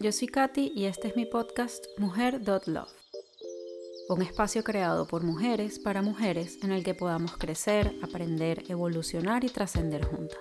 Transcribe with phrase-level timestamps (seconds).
[0.00, 2.92] yo soy Katy y este es mi podcast Mujer.love.
[4.08, 9.48] Un espacio creado por mujeres para mujeres en el que podamos crecer, aprender, evolucionar y
[9.48, 10.40] trascender juntas.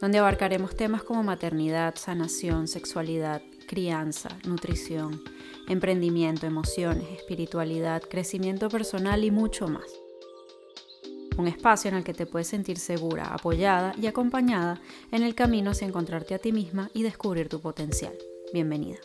[0.00, 5.22] Donde abarcaremos temas como maternidad, sanación, sexualidad, crianza, nutrición,
[5.68, 10.03] emprendimiento, emociones, espiritualidad, crecimiento personal y mucho más
[11.36, 14.80] un espacio en el que te puedes sentir segura, apoyada y acompañada
[15.10, 18.14] en el camino hacia encontrarte a ti misma y descubrir tu potencial.
[18.52, 18.98] Bienvenida.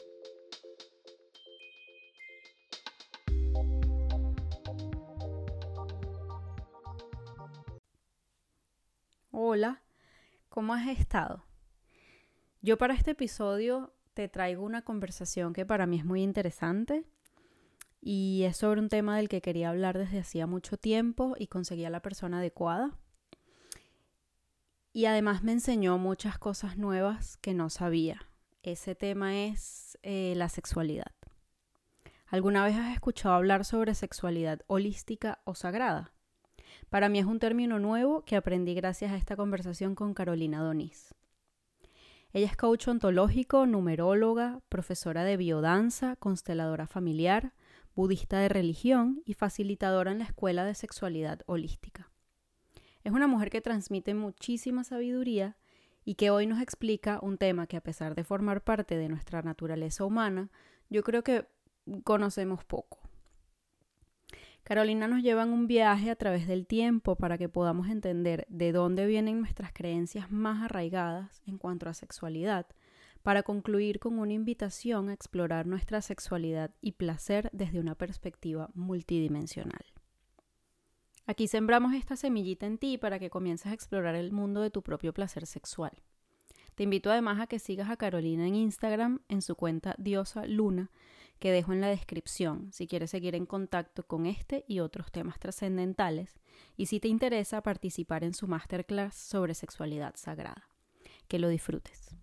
[9.31, 9.81] Hola,
[10.49, 11.43] ¿cómo has estado?
[12.61, 17.05] Yo para este episodio te traigo una conversación que para mí es muy interesante
[18.01, 21.85] y es sobre un tema del que quería hablar desde hacía mucho tiempo y conseguí
[21.85, 22.91] a la persona adecuada.
[24.93, 28.27] Y además me enseñó muchas cosas nuevas que no sabía.
[28.63, 31.13] Ese tema es eh, la sexualidad.
[32.27, 36.11] ¿Alguna vez has escuchado hablar sobre sexualidad holística o sagrada?
[36.89, 41.15] Para mí es un término nuevo que aprendí gracias a esta conversación con Carolina Donis.
[42.31, 47.53] Ella es coach ontológico, numeróloga, profesora de biodanza, consteladora familiar,
[47.99, 52.09] budista de religión y facilitadora en la Escuela de Sexualidad Holística.
[53.03, 55.57] Es una mujer que transmite muchísima sabiduría
[56.05, 59.41] y que hoy nos explica un tema que a pesar de formar parte de nuestra
[59.41, 60.49] naturaleza humana,
[60.89, 61.45] yo creo que
[62.05, 63.01] conocemos poco.
[64.63, 68.71] Carolina nos lleva en un viaje a través del tiempo para que podamos entender de
[68.71, 72.65] dónde vienen nuestras creencias más arraigadas en cuanto a sexualidad
[73.23, 79.85] para concluir con una invitación a explorar nuestra sexualidad y placer desde una perspectiva multidimensional.
[81.25, 84.81] Aquí sembramos esta semillita en ti para que comiences a explorar el mundo de tu
[84.81, 85.91] propio placer sexual.
[86.73, 90.89] Te invito además a que sigas a Carolina en Instagram en su cuenta Diosa Luna,
[91.37, 95.39] que dejo en la descripción si quieres seguir en contacto con este y otros temas
[95.39, 96.39] trascendentales
[96.77, 100.69] y si te interesa participar en su masterclass sobre sexualidad sagrada.
[101.27, 102.18] Que lo disfrutes.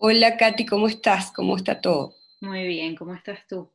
[0.00, 1.32] Hola Katy, ¿cómo estás?
[1.32, 2.14] ¿Cómo está todo?
[2.40, 3.68] Muy bien, ¿cómo estás tú?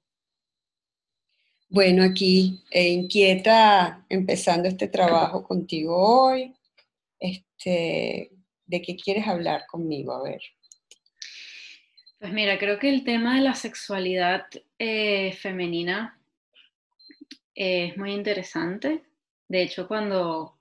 [1.67, 6.53] Bueno, aquí eh, inquieta empezando este trabajo contigo hoy.
[7.19, 8.31] Este,
[8.65, 10.13] ¿De qué quieres hablar conmigo?
[10.13, 10.41] A ver.
[12.19, 14.45] Pues mira, creo que el tema de la sexualidad
[14.79, 16.21] eh, femenina
[17.53, 19.03] es muy interesante.
[19.49, 20.52] De hecho, cuando,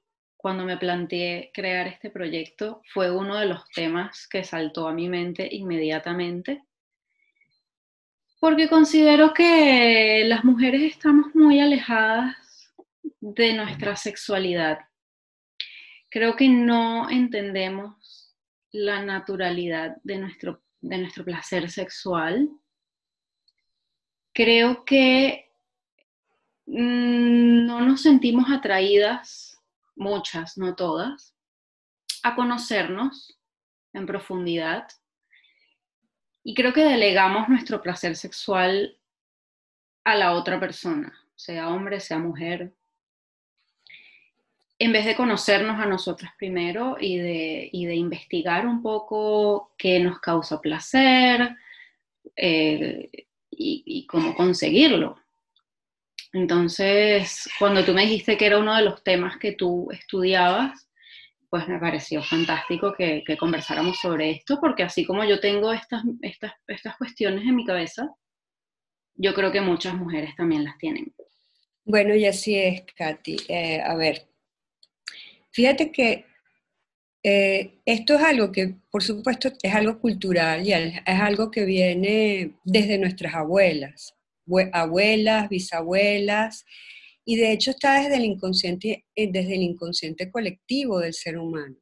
[0.42, 5.08] cuando me planteé crear este proyecto, fue uno de los temas que saltó a mi
[5.08, 6.64] mente inmediatamente,
[8.40, 12.74] porque considero que las mujeres estamos muy alejadas
[13.20, 14.80] de nuestra sexualidad.
[16.10, 18.34] Creo que no entendemos
[18.72, 22.50] la naturalidad de nuestro, de nuestro placer sexual.
[24.32, 25.52] Creo que
[26.66, 29.51] mm, no nos sentimos atraídas
[29.96, 31.34] muchas, no todas,
[32.22, 33.38] a conocernos
[33.92, 34.88] en profundidad.
[36.44, 38.98] Y creo que delegamos nuestro placer sexual
[40.04, 42.74] a la otra persona, sea hombre, sea mujer,
[44.82, 50.18] en vez de conocernos a nosotras primero y de, de investigar un poco qué nos
[50.18, 51.56] causa placer
[52.34, 53.08] eh,
[53.48, 55.21] y, y cómo conseguirlo.
[56.32, 60.88] Entonces, cuando tú me dijiste que era uno de los temas que tú estudiabas,
[61.50, 66.52] pues me pareció fantástico que, conversáramos sobre esto, porque así como yo tengo estas, estas,
[66.66, 68.08] estas cuestiones en mi cabeza,
[69.14, 71.12] yo creo que muchas mujeres también las tienen.
[71.84, 73.36] Bueno, y así es, Katy.
[73.48, 74.26] Eh, a ver,
[75.50, 76.24] fíjate que
[77.22, 82.52] eh, esto es algo que, por supuesto, es algo cultural y es algo que viene
[82.64, 84.14] desde nuestras abuelas
[84.72, 86.64] abuelas, bisabuelas,
[87.24, 91.76] y de hecho está desde el inconsciente, eh, desde el inconsciente colectivo del ser humano.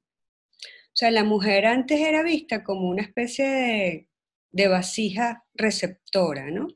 [0.57, 4.09] O sea, la mujer antes era vista como una especie de,
[4.53, 6.69] de vasija receptora, ¿no?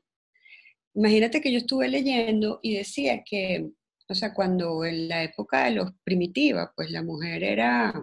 [0.95, 3.69] Imagínate que yo estuve leyendo y decía que,
[4.07, 7.93] o sea, cuando en la época de los primitiva, pues la mujer era,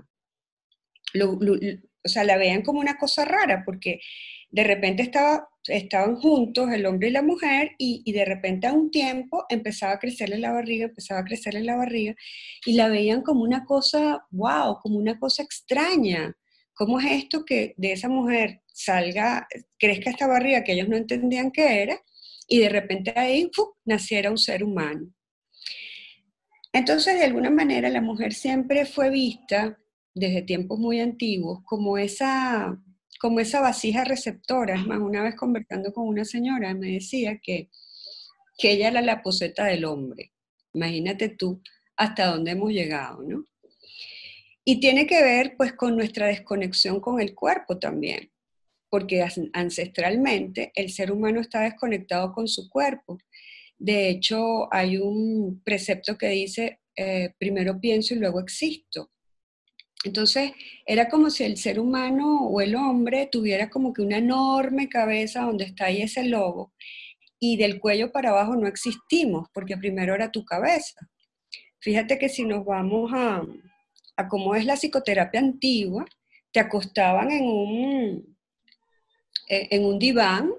[1.25, 4.01] o sea, la veían como una cosa rara, porque
[4.53, 8.91] de repente estaba, estaban juntos el hombre y la mujer y, de repente a un
[8.91, 12.15] tiempo empezaba a crecerle la barriga, empezaba a crecerle la barriga
[12.67, 16.37] y la veían como una cosa, wow, como una cosa extraña.
[16.75, 21.51] ¿Cómo es esto que de esa mujer salga, crezca esta barriga que ellos no entendían
[21.51, 22.01] qué era
[22.47, 23.51] y de repente ahí
[23.87, 25.13] naciera un ser humano?
[26.75, 29.79] Entonces, de alguna manera, la mujer siempre fue vista
[30.15, 32.79] desde tiempos muy antiguos, como esa,
[33.23, 34.75] como esa vasija receptora.
[34.75, 37.71] Es más, una vez conversando con una señora me decía que,
[38.59, 40.33] que ella era la poseta del hombre.
[40.75, 41.63] Imagínate tú
[41.97, 43.45] hasta dónde hemos llegado, ¿no?
[44.65, 48.33] Y tiene que ver pues con nuestra desconexión con el cuerpo también,
[48.91, 53.19] porque ancestralmente el ser humano está desconectado con su cuerpo.
[53.79, 59.12] De hecho, hay un precepto que dice, eh, primero pienso y luego existo.
[60.05, 60.53] Entonces,
[60.85, 65.43] era como si el ser humano o el hombre tuviera como que una enorme cabeza
[65.43, 66.73] donde está ahí ese lobo
[67.39, 71.09] y del cuello para abajo no existimos, porque primero era tu cabeza.
[71.81, 73.43] Fíjate que si nos vamos a,
[74.29, 76.05] cómo es la psicoterapia antigua,
[76.53, 78.37] te acostaban en un,
[79.49, 80.53] en un diván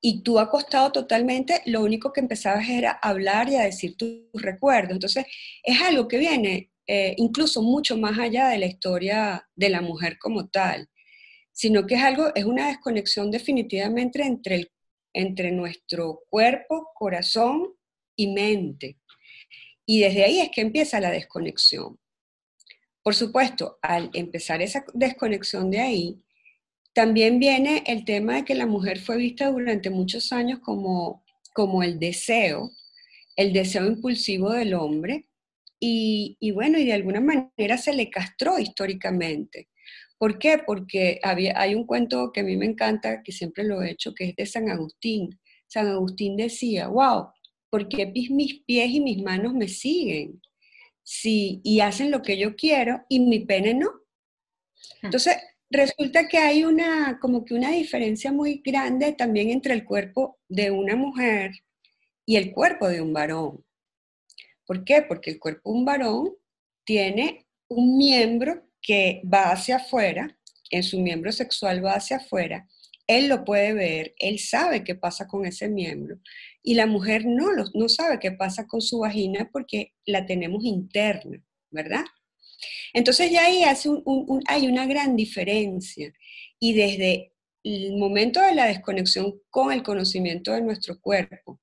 [0.00, 4.20] y tú acostado totalmente, lo único que empezabas era a hablar y a decir tus
[4.34, 4.92] recuerdos.
[4.92, 5.26] Entonces,
[5.62, 10.18] es algo que viene eh, incluso mucho más allá de la historia de la mujer
[10.18, 10.90] como tal,
[11.50, 14.70] sino que es algo, es una desconexión definitivamente entre,
[15.14, 17.72] entre nuestro cuerpo, corazón
[18.14, 18.98] y mente.
[19.86, 21.98] Y desde ahí es que empieza la desconexión.
[23.02, 26.22] Por supuesto, al empezar esa desconexión de ahí,
[26.92, 31.24] también viene el tema de que la mujer fue vista durante muchos años como,
[31.54, 32.70] como el deseo,
[33.34, 35.30] el deseo impulsivo del hombre,
[35.84, 39.68] y, bueno, y de alguna manera se le castró históricamente.
[40.18, 40.58] ¿Por qué?
[40.64, 44.14] Porque había, hay un cuento que a mí me encanta, que siempre lo he hecho,
[44.14, 45.40] que es de San Agustín.
[45.66, 47.28] San Agustín decía, wow,
[47.70, 50.40] ¿por qué mis pies y mis manos me siguen?
[51.02, 53.90] sí, y hacen lo que yo quiero y mi pene no.
[55.02, 55.36] Entonces,
[55.70, 60.70] resulta que hay una, como que una diferencia muy grande también entre el cuerpo de
[60.70, 61.52] una mujer
[62.24, 63.64] y el cuerpo de un varón.
[64.66, 65.02] ¿Por qué?
[65.02, 66.34] Porque el cuerpo de un varón
[66.84, 70.36] tiene un miembro que va hacia afuera,
[70.70, 72.66] en su miembro sexual va hacia afuera,
[73.06, 76.18] él lo puede ver, él sabe qué pasa con ese miembro.
[76.62, 81.42] Y la mujer no, no sabe qué pasa con su vagina porque la tenemos interna,
[81.70, 82.04] ¿verdad?
[82.92, 83.62] Entonces ya ahí
[84.46, 86.12] hay una gran diferencia.
[86.58, 87.32] Y desde
[87.64, 91.60] el momento de la desconexión con el conocimiento de nuestro cuerpo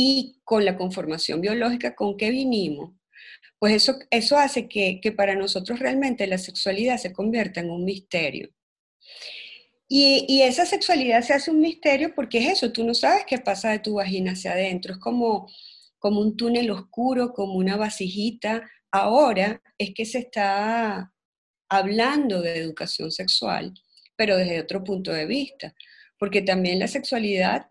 [0.00, 2.94] y con la conformación biológica con que vinimos,
[3.58, 7.84] pues eso, eso hace que, que para nosotros realmente la sexualidad se convierta en un
[7.84, 8.48] misterio.
[9.88, 13.70] Y, esa sexualidad se hace un misterio porque es eso, tú no sabes qué pasa
[13.70, 15.50] de tu vagina hacia adentro, es como,
[15.98, 18.70] como un túnel oscuro, como una vasijita.
[18.92, 21.12] Ahora es que se está
[21.68, 23.74] hablando de educación sexual,
[24.14, 25.74] pero desde otro punto de vista,
[26.20, 27.66] porque también la sexualidad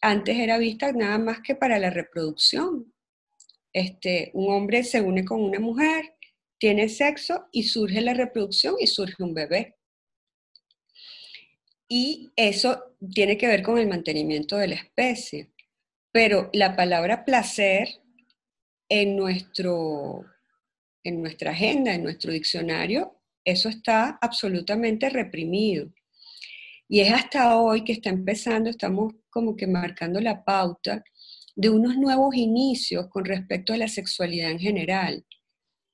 [0.00, 2.92] antes era vista nada más que para la reproducción.
[3.72, 6.14] Este, un hombre se une con una mujer,
[6.58, 9.76] tiene sexo y surge la reproducción y surge un bebé.
[11.88, 15.50] Y eso tiene que ver con el mantenimiento de la especie.
[16.12, 17.88] Pero la palabra placer
[18.88, 20.24] en, nuestro,
[21.02, 25.92] en nuestra agenda, en nuestro diccionario, eso está absolutamente reprimido.
[26.88, 31.02] Y es hasta hoy que está empezando, estamos como que marcando la pauta
[31.56, 35.26] de unos nuevos inicios con respecto a la sexualidad en general.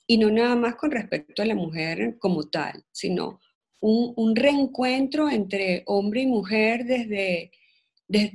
[0.07, 3.41] Y no nada más con respecto a la mujer como tal, sino
[3.81, 7.51] un, reencuentro entre hombre y mujer desde,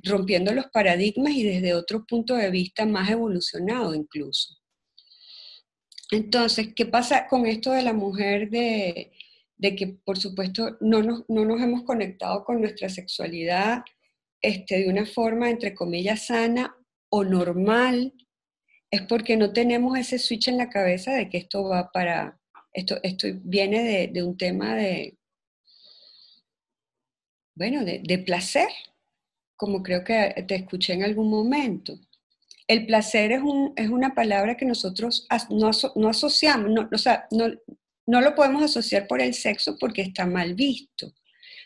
[0.03, 4.55] rompiendo los paradigmas y desde otro punto de vista más evolucionado incluso.
[6.11, 9.11] Entonces, ¿qué pasa con esto de la mujer de,
[9.59, 13.83] que, por supuesto, no nos, no nos, hemos conectado con nuestra sexualidad
[14.47, 16.75] este, de una forma, entre comillas, sana
[17.09, 18.13] o normal?
[18.91, 22.39] Es porque no tenemos ese switch en la cabeza de que esto va para,
[22.73, 25.17] esto, esto viene de un tema de,
[27.55, 28.67] bueno, de, placer,
[29.55, 31.97] como creo que te escuché en algún momento.
[32.67, 37.27] El placer es, un, es una palabra que nosotros no, no asociamos, no, o sea,
[37.31, 37.47] no,
[38.05, 41.13] no lo podemos asociar por el sexo porque está mal visto,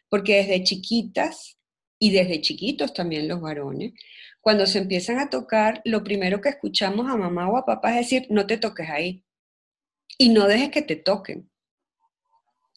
[0.10, 1.58] porque desde chiquitas
[2.00, 3.94] y desde chiquitos también los varones,
[4.42, 8.10] cuando se empiezan a tocar, lo primero que escuchamos a mamá o a papá es
[8.10, 9.24] decir, no te toques ahí
[10.18, 11.50] y no dejes que te toquen.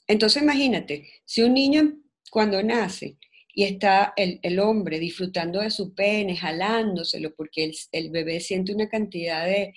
[0.09, 1.99] Entonces imagínate, si un niño
[2.31, 3.17] cuando nace
[3.55, 9.47] y está el, hombre disfrutando de su pene, jalándoselo, porque el, bebé siente una cantidad
[9.47, 9.75] de,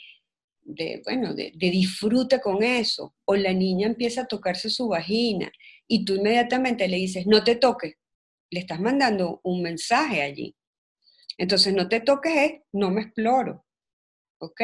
[1.03, 5.51] bueno, de, de disfrute con eso, o la niña empieza a tocarse su vagina
[5.87, 7.95] y tú inmediatamente le dices, no te toques,
[8.49, 10.55] le estás mandando un mensaje allí.
[11.37, 13.65] Entonces, no te toques no me exploro,
[14.39, 14.61] ¿ok?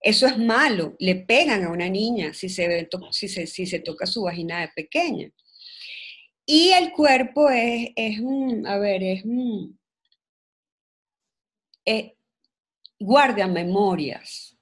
[0.00, 4.22] Eso es malo, le pegan a una niña si se, si si se toca su
[4.22, 5.30] vagina de pequeña.
[6.44, 8.20] Y el cuerpo es, es
[8.66, 9.24] a ver, es,
[11.84, 12.12] es
[13.00, 14.56] guarda memorias.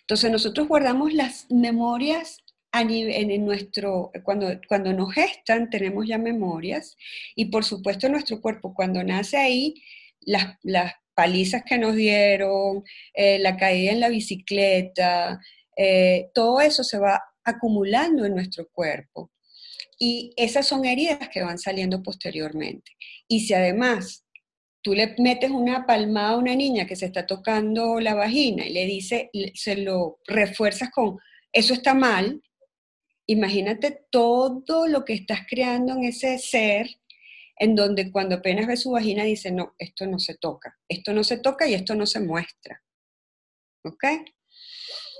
[0.00, 2.38] Entonces nosotros guardamos las memorias
[2.72, 6.96] en nuestro, cuando, cuando nos gestan tenemos ya memorias
[7.34, 9.74] y por supuesto nuestro cuerpo cuando nace ahí,
[10.20, 12.82] las, las palizas que nos dieron,
[13.14, 15.40] eh, la caída en la bicicleta,
[15.76, 19.30] eh, todo eso se va acumulando en nuestro cuerpo.
[19.98, 22.92] Y esas son heridas que van saliendo posteriormente.
[23.28, 24.24] Y si además
[24.82, 28.72] tú le metes una palmada a una niña que se está tocando la vagina y
[28.72, 31.18] le dice, se lo refuerzas con,
[31.52, 32.40] eso está mal,
[33.30, 36.88] imagínate todo lo que estás creando en ese ser,
[37.56, 41.22] en donde cuando apenas ve su vagina dice, no, esto no se toca, esto no
[41.22, 42.82] se toca y esto no se muestra.
[43.84, 44.04] ¿Ok?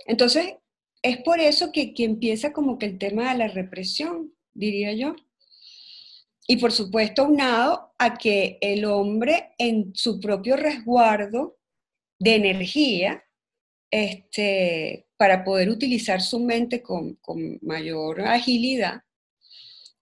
[0.07, 0.55] Entonces,
[1.03, 5.15] es por eso que, que empieza como que el tema de la represión, diría yo.
[6.49, 11.59] Y por supuesto, unado a que el hombre en su propio resguardo
[12.19, 13.23] de energía,
[13.89, 17.19] este, para poder utilizar su mente con,
[17.61, 19.03] mayor agilidad,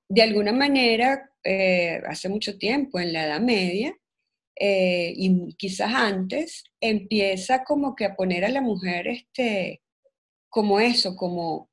[0.09, 3.93] de alguna manera, eh, hace mucho tiempo, en la Edad Media,
[4.55, 9.83] eh, y quizás antes, empieza como que a poner a la mujer este,
[10.49, 11.69] como eso, como,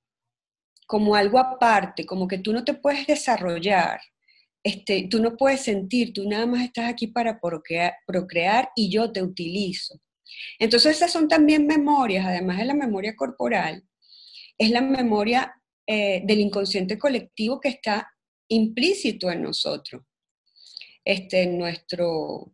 [0.87, 4.01] como algo aparte, como que tú no te puedes desarrollar,
[4.63, 9.21] este, tú no puedes sentir, tú nada más estás aquí para procrear, y yo te
[9.21, 10.01] utilizo.
[10.59, 13.83] Entonces esas son también memorias, además de la memoria corporal,
[14.57, 15.53] es la memoria
[15.87, 18.11] eh, del inconsciente colectivo que está
[18.47, 20.03] implícito en nosotros,
[21.03, 22.53] este, en nuestro,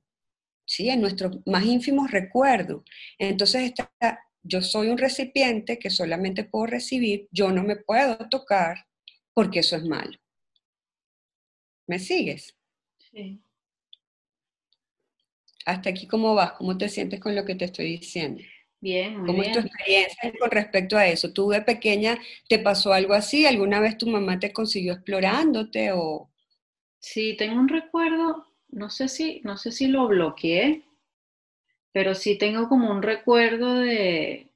[0.65, 2.83] sí, en nuestros más ínfimos recuerdos.
[3.17, 3.93] Entonces está,
[4.43, 8.85] yo soy un recipiente que solamente puedo recibir, yo no me puedo tocar
[9.33, 10.17] porque eso es malo.
[11.87, 12.55] ¿Me sigues?
[12.97, 13.41] Sí.
[15.65, 16.53] Hasta aquí, ¿cómo vas?
[16.53, 18.41] ¿Cómo te sientes con lo que te estoy diciendo?
[18.79, 21.31] Bien, muy ¿Cómo es tu experiencia con respecto a eso?
[21.33, 23.45] ¿Tú de pequeña te pasó algo así?
[23.45, 26.29] ¿Alguna vez tu mamá te consiguió explorándote o...?
[26.99, 30.83] Sí, tengo un recuerdo, no sé si, no sé si lo bloqueé,
[31.91, 34.49] pero sí tengo como un recuerdo de,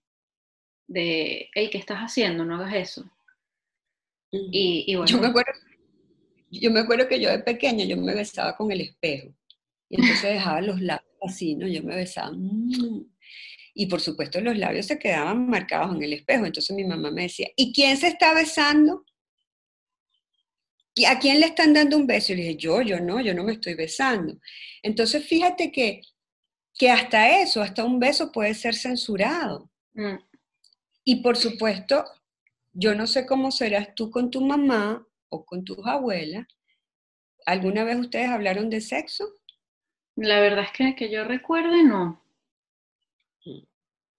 [0.88, 2.46] de, hey, ¿qué estás haciendo?
[2.46, 3.12] No hagas eso.
[4.32, 5.12] Y, y bueno.
[5.12, 5.52] Yo me acuerdo
[6.52, 9.34] yo me acuerdo que yo de pequeña yo me besaba con el espejo.
[9.96, 11.68] Y entonces dejaba los labios así, ¿no?
[11.68, 12.32] Yo me besaba.
[12.36, 13.06] Mm.
[13.74, 16.46] Y por supuesto los labios se quedaban marcados en el espejo.
[16.46, 19.06] Entonces mi mamá me decía, ¿y quién se está besando?
[20.94, 22.34] ¿Y a quién le están dando un beso?
[22.34, 24.40] Y le dije, yo, yo no, yo no me estoy besando.
[24.82, 26.02] Entonces fíjate que,
[26.74, 29.70] que hasta eso, hasta un beso puede ser censurado.
[29.94, 30.18] Mm.
[31.04, 32.06] Y por supuesto,
[32.72, 36.48] yo no sé cómo serás tú con tu mamá o con tus abuelas,
[37.46, 39.26] ¿alguna vez ustedes hablaron de sexo?
[40.16, 42.22] La verdad es que, que yo recuerde, no.
[43.46, 43.64] Mm.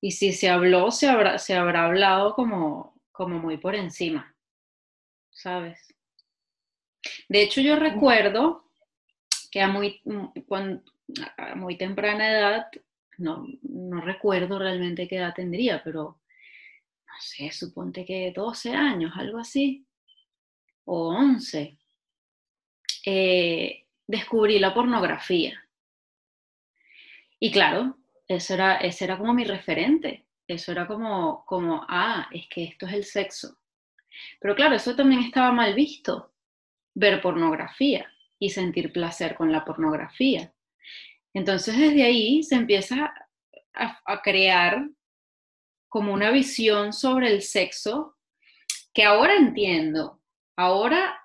[0.00, 4.34] Y si se habló, se habrá, se habrá hablado como, como muy por encima,
[5.30, 5.94] ¿sabes?
[7.28, 8.64] De hecho, yo recuerdo
[9.50, 10.02] que a muy,
[11.38, 12.66] a muy temprana edad,
[13.18, 16.20] no, no recuerdo realmente qué edad tendría, pero
[17.06, 19.86] no sé, suponte que 12 años, algo así
[20.84, 21.78] o 11,
[23.06, 25.65] eh, descubrí la pornografía.
[27.38, 27.96] Y claro,
[28.28, 30.26] eso era, ese era como mi referente.
[30.48, 33.58] Eso era como, como, ah, es que esto es el sexo.
[34.40, 36.32] Pero claro, eso también estaba mal visto,
[36.94, 40.52] ver pornografía y sentir placer con la pornografía.
[41.34, 43.12] Entonces desde ahí se empieza
[43.74, 44.88] a crear
[45.88, 48.16] como una visión sobre el sexo
[48.94, 50.22] que ahora entiendo,
[50.56, 51.20] Ahora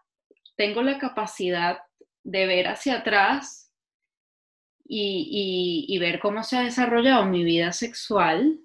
[0.58, 1.80] tengo la capacidad
[2.24, 3.71] de ver hacia atrás
[4.86, 8.60] y, ver cómo se ha desarrollado mi vida sexual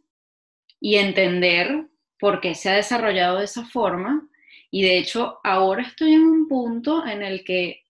[0.80, 1.86] y entender
[2.18, 4.28] por qué se ha desarrollado de esa forma.
[4.70, 7.84] Y de hecho, ahora estoy en un punto en el que,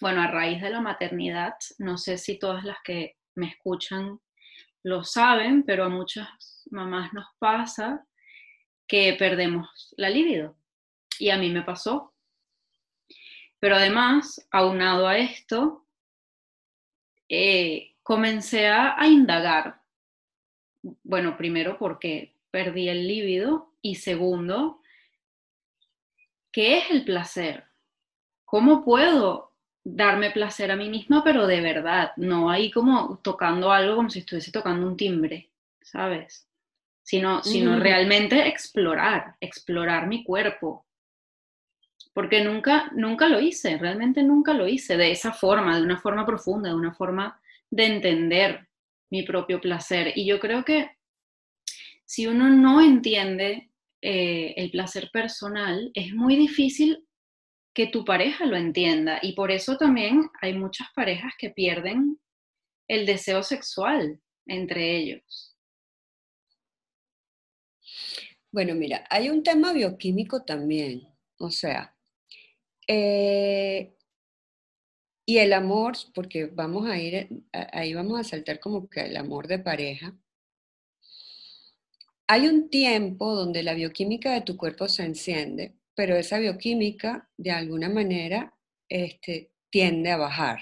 [0.00, 4.20] bueno, a raíz de la maternidad, no sé si todas las que me escuchan
[4.82, 8.04] lo saben, pero a muchas mamás nos pasa
[8.86, 10.56] que perdemos la libido
[11.18, 12.14] y a mí me pasó.
[13.60, 15.87] Pero además, aunado a esto,
[17.28, 19.80] eh, comencé a, indagar.
[21.02, 24.80] Bueno, primero porque perdí el líbido y segundo,
[26.52, 27.64] ¿qué es el placer?
[28.44, 29.52] ¿Cómo puedo
[29.84, 32.12] darme placer a mí misma, pero de verdad?
[32.16, 35.50] No ahí como tocando algo como si estuviese tocando un timbre,
[35.82, 36.48] ¿sabes?
[37.08, 40.84] sino, sino realmente explorar, explorar mi cuerpo.
[42.18, 46.26] Porque nunca, nunca lo hice, realmente nunca lo hice de esa forma, de una forma
[46.26, 48.66] profunda, de una forma de entender
[49.08, 50.12] mi propio placer.
[50.16, 50.90] Y yo creo que
[52.04, 53.70] si uno no entiende
[54.02, 57.06] eh, el placer personal, es muy difícil
[57.72, 59.20] que tu pareja lo entienda.
[59.22, 62.18] Y por eso también hay muchas parejas que pierden
[62.88, 65.56] el deseo sexual entre ellos.
[68.50, 71.06] Bueno, mira, hay un tema bioquímico también,
[71.38, 71.94] o sea,
[72.88, 73.94] eh,
[75.26, 79.46] y el amor, porque vamos a ir, ahí vamos a saltar como que el amor
[79.46, 80.16] de pareja.
[82.26, 87.50] Hay un tiempo donde la bioquímica de tu cuerpo se enciende, pero esa bioquímica de
[87.50, 88.54] alguna manera
[88.88, 90.60] este, tiende a bajar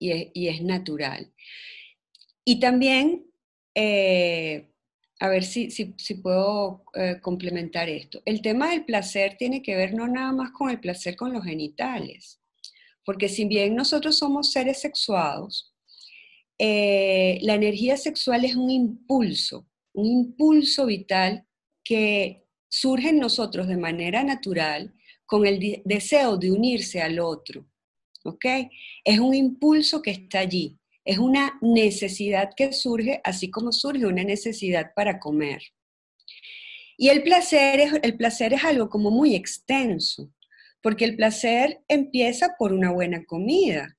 [0.00, 1.32] y es, natural.
[2.44, 3.26] Y también
[3.76, 4.72] eh,
[5.20, 8.22] a ver si, si, puedo eh, complementar esto.
[8.24, 11.44] El tema del placer tiene que ver no nada más con el placer con los
[11.44, 12.40] genitales,
[13.04, 15.74] porque si bien nosotros somos seres sexuados,
[16.58, 21.46] eh, la energía sexual es un impulso, un impulso vital
[21.84, 24.94] que surge en nosotros de manera natural
[25.26, 27.66] con el deseo de unirse al otro.
[28.24, 28.44] ¿Ok?
[29.04, 30.79] Es un impulso que está allí.
[31.10, 35.60] Es una necesidad que surge, así como surge una necesidad para comer.
[36.96, 40.32] Y el placer es, el placer es algo como muy extenso,
[40.80, 43.98] porque el placer empieza por una buena comida.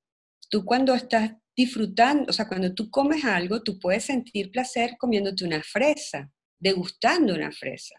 [0.49, 5.43] Tú cuando estás disfrutando, o sea, cuando tú comes algo, tú puedes sentir placer comiéndote
[5.43, 7.95] una fresa, degustando una fresa.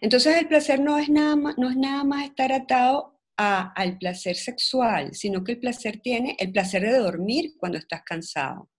[0.00, 4.36] Entonces el placer no es nada más, no es nada más estar atado al placer
[4.36, 8.70] sexual, sino que el placer tiene el placer de dormir cuando estás cansado.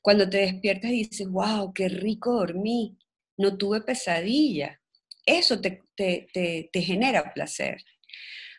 [0.00, 2.98] Cuando te despiertas y dices, wow, qué rico dormí,
[3.36, 4.80] no tuve pesadilla.
[5.24, 7.84] Eso te, te genera placer.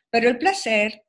[0.10, 1.04] Pero el placer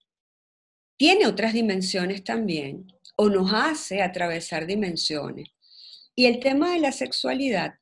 [0.97, 5.49] tiene otras dimensiones también, o nos hace atravesar dimensiones.
[6.15, 7.75] Y el tema de la sexualidad,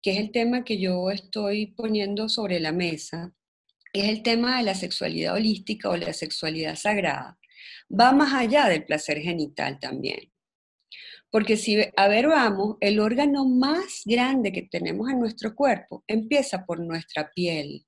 [0.00, 3.34] que es el tema que yo estoy poniendo sobre la mesa,
[3.92, 7.38] es el tema de la sexualidad holística o la sexualidad sagrada.
[7.88, 10.32] Va más allá del placer genital también.
[11.30, 16.64] Porque si, a ver, vamos, el órgano más grande que tenemos en nuestro cuerpo empieza
[16.66, 17.86] por nuestra piel.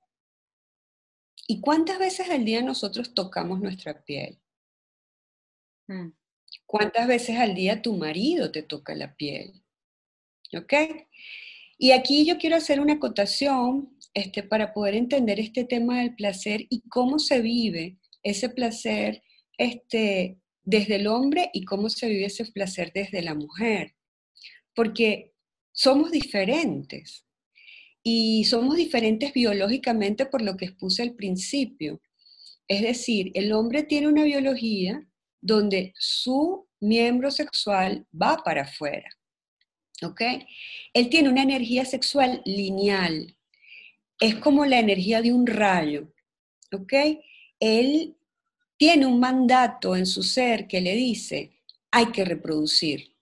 [1.46, 4.40] ¿Y cuántas veces al día nosotros tocamos nuestra piel?
[5.88, 6.08] Mm.
[6.64, 9.62] ¿Cuántas veces al día tu marido te toca la piel?
[10.56, 10.72] ¿Ok?
[11.76, 16.66] Y aquí yo quiero hacer una acotación este, para poder entender este tema del placer
[16.70, 19.22] y cómo se vive ese placer
[19.59, 23.94] este, desde el hombre y cómo se vive ese placer desde la mujer.
[24.74, 25.33] Porque
[25.72, 27.27] somos diferentes
[28.03, 32.00] y somos diferentes biológicamente por lo que expuse al principio.
[32.68, 35.07] Es decir, el hombre tiene una biología
[35.40, 39.09] donde su miembro sexual va para afuera.
[40.03, 40.22] ¿Ok?
[40.92, 43.37] Él tiene una energía sexual lineal,
[44.24, 46.10] es como la energía de un rayo,
[46.72, 46.94] ¿ok?
[47.60, 48.16] Él
[48.78, 51.52] tiene un mandato en su ser que le dice,
[51.90, 53.14] hay que reproducir.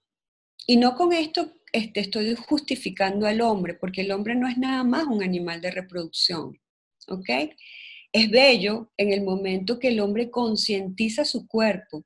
[0.64, 4.84] Y no con esto este, estoy justificando al hombre, porque el hombre no es nada
[4.84, 6.60] más un animal de reproducción,
[7.08, 7.30] ¿ok?
[8.12, 12.04] Es bello en el momento que el hombre concientiza su cuerpo,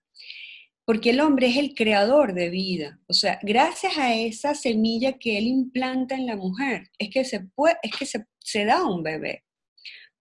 [0.86, 2.98] porque el hombre es el creador de vida.
[3.08, 7.40] O sea, gracias a esa semilla que él implanta en la mujer, es que se,
[7.40, 8.24] puede, es que se,
[8.64, 9.44] da un bebé.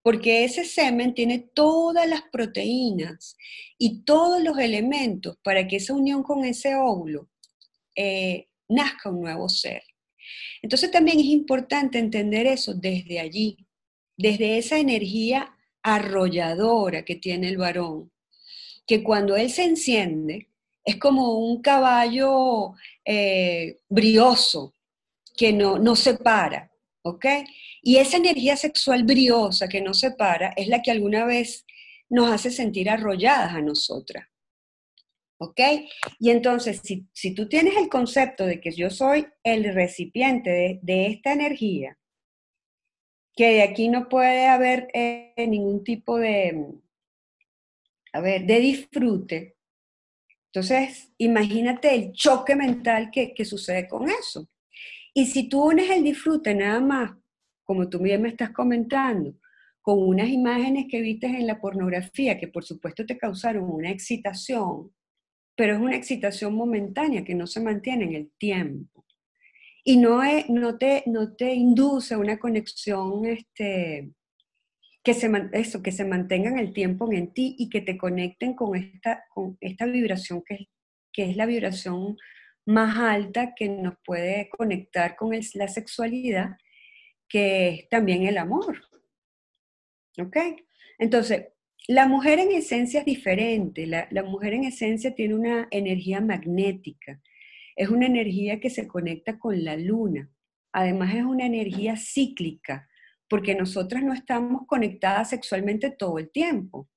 [0.02, 3.36] Porque ese semen tiene todas las proteínas
[3.78, 7.30] y todos los elementos para que esa unión con ese óvulo
[7.96, 9.84] eh, nazca un nuevo ser.
[10.62, 13.58] Entonces también es importante entender eso desde allí,
[14.18, 18.12] desde esa energía arrolladora que tiene el varón,
[18.88, 20.50] que cuando él se enciende,
[20.84, 24.74] es como un caballo eh, brioso
[25.36, 26.72] que no, no se para,
[27.06, 27.26] ¿ok?
[27.82, 31.66] Y esa energía sexual briosa que no se para es la que alguna vez
[32.10, 34.28] nos hace sentir arrolladas a nosotras.
[35.38, 35.60] ¿Ok?
[36.20, 36.82] Y entonces,
[37.14, 41.98] si, tú tienes el concepto de que yo soy el recipiente de, de esta energía,
[43.36, 46.74] que de aquí no puede haber eh, ningún tipo de,
[48.14, 49.56] a ver, de disfrute,
[50.56, 54.48] entonces, imagínate el choque mental que, sucede con eso.
[55.18, 57.16] Y si tú unes el disfrute nada más,
[57.64, 59.34] como tú bien me estás comentando,
[59.82, 64.92] con unas imágenes que viste en la pornografía, que por supuesto te causaron una excitación,
[65.56, 69.06] pero es una excitación momentánea que no se mantiene en el tiempo.
[69.86, 74.12] y no, no, te, induce una conexión este,
[75.02, 79.24] que, se, se mantengan el tiempo en ti y que te conecten con esta,
[79.86, 82.18] vibración que es la vibración
[82.66, 86.58] más alta que nos puede conectar con la sexualidad,
[87.30, 88.82] que es también el amor.
[90.20, 90.38] ¿Ok?
[90.98, 91.48] Entonces,
[91.88, 93.86] la mujer en esencia es diferente.
[93.86, 97.22] La, la, mujer en esencia tiene una energía magnética.
[97.76, 100.30] Es una energía que se conecta con la luna.
[100.72, 102.90] Además es una energía cíclica,
[103.30, 106.90] porque nosotras no estamos conectadas sexualmente todo el tiempo,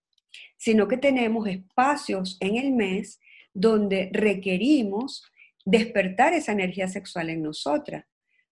[0.56, 3.20] sino que tenemos espacios en el mes
[3.52, 5.22] donde requerimos
[5.68, 8.04] despertar esa energía sexual en nosotras.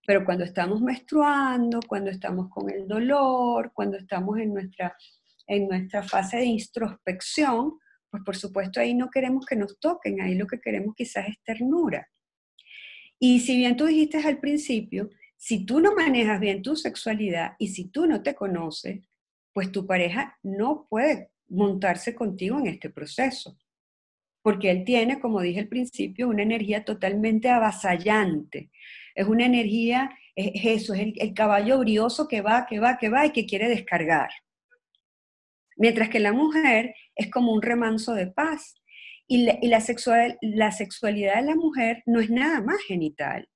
[0.06, 4.94] Pero cuando estamos menstruando, cuando estamos con el dolor, cuando estamos en nuestra,
[5.46, 7.78] en nuestra fase de introspección,
[8.10, 11.36] pues por supuesto ahí no queremos que nos toquen, ahí lo que queremos quizás es
[11.42, 12.06] ternura.
[13.18, 17.68] Y si bien tú dijiste al principio, si tú no manejas bien tu sexualidad y
[17.68, 19.00] si tú no te conoces,
[19.54, 23.56] pues tu pareja no puede montarse contigo en este proceso
[24.46, 28.70] porque él tiene, como dije al principio, una energía totalmente avasallante.
[29.12, 33.32] Es una energía, es es el, caballo brioso que va, que va, que va y
[33.32, 34.28] que quiere descargar.
[35.76, 38.76] Mientras que la mujer es como un remanso de paz.
[39.26, 40.36] Y, la sexualidad
[41.34, 43.48] de la mujer no es nada más genital.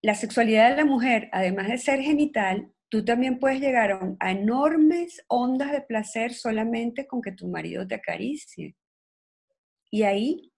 [0.00, 5.24] La sexualidad de la mujer, además de ser genital, tú también puedes llegar a enormes
[5.26, 8.76] ondas de placer solamente con que tu marido te acaricie.
[9.92, 10.50] Y ahí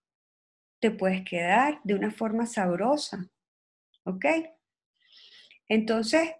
[0.80, 3.28] te puedes quedar de una forma sabrosa,
[4.04, 4.26] ¿ok?
[5.68, 6.30] Entonces,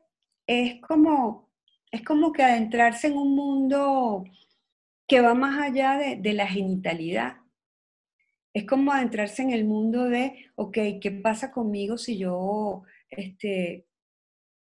[0.47, 1.51] es como,
[1.91, 4.25] es como que adentrarse en un mundo
[5.09, 7.39] que va más allá de, la genitalidad.
[8.53, 13.89] Es como adentrarse en el mundo de, ok, ¿qué pasa conmigo si yo este,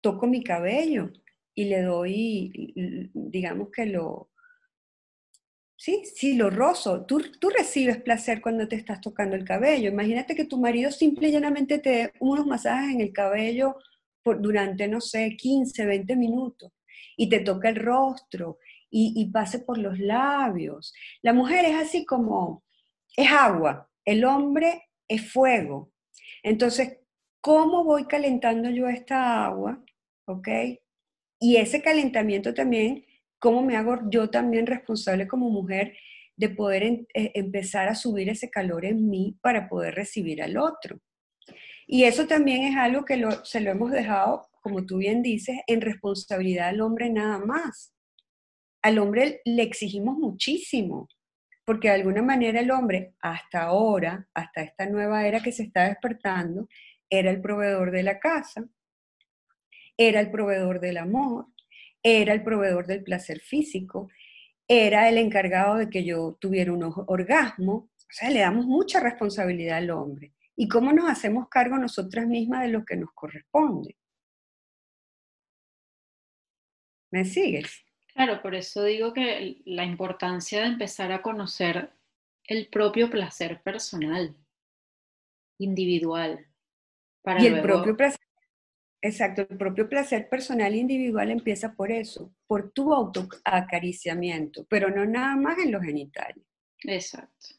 [0.01, 1.13] toco mi cabello
[1.53, 4.31] y le doy, digamos que lo,
[5.77, 7.05] Sí, sí, lo rozo.
[7.05, 9.89] Tú, tú recibes placer cuando te estás tocando el cabello.
[9.89, 13.75] Imagínate que tu marido simple y llanamente te dé unos masajes en el cabello
[14.25, 16.71] durante, no sé, 15, 20 minutos
[17.15, 18.59] y te toca el rostro
[18.89, 20.93] y, y pase por los labios.
[21.21, 22.63] La mujer es así como,
[23.15, 25.91] es agua, el hombre es fuego.
[26.43, 26.97] Entonces,
[27.41, 29.81] ¿cómo voy calentando yo esta agua?
[30.25, 30.47] ¿Ok?
[31.39, 33.05] Y ese calentamiento también
[33.39, 35.95] ¿Cómo me hago yo también responsable como mujer
[36.35, 40.99] de poder eh, empezar a subir ese calor en mí para poder recibir al otro?
[41.87, 45.81] Y eso también es algo que se lo hemos dejado, como tú bien dices, en
[45.81, 47.93] responsabilidad al hombre nada más.
[48.81, 51.07] Al hombre le exigimos muchísimo,
[51.65, 55.87] porque de alguna manera el hombre, hasta ahora, hasta esta nueva era que se está
[55.87, 56.67] despertando,
[57.09, 58.67] era el proveedor de la casa,
[59.95, 61.47] era el proveedor del amor,
[62.03, 64.09] era el proveedor del placer físico,
[64.67, 67.73] era el encargado de que yo tuviera un orgasmo.
[67.73, 70.33] O sea, le damos mucha responsabilidad al hombre.
[70.55, 73.97] ¿Y cómo nos hacemos cargo nosotras mismas de lo que nos corresponde?
[77.11, 77.83] ¿Me sigues?
[78.13, 81.91] Claro, por eso digo que la importancia de empezar a conocer
[82.45, 84.35] el propio placer personal,
[85.59, 86.47] individual.
[87.21, 88.26] Para y el propio placer
[89.07, 95.05] Exacto, el propio placer personal e individual empieza por eso, por tu autoacariciamiento, pero no
[95.05, 96.43] nada más en los genitales.
[96.83, 97.55] Exacto.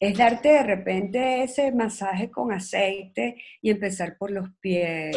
[0.00, 5.14] Es darte de repente ese masaje con aceite y empezar por los pies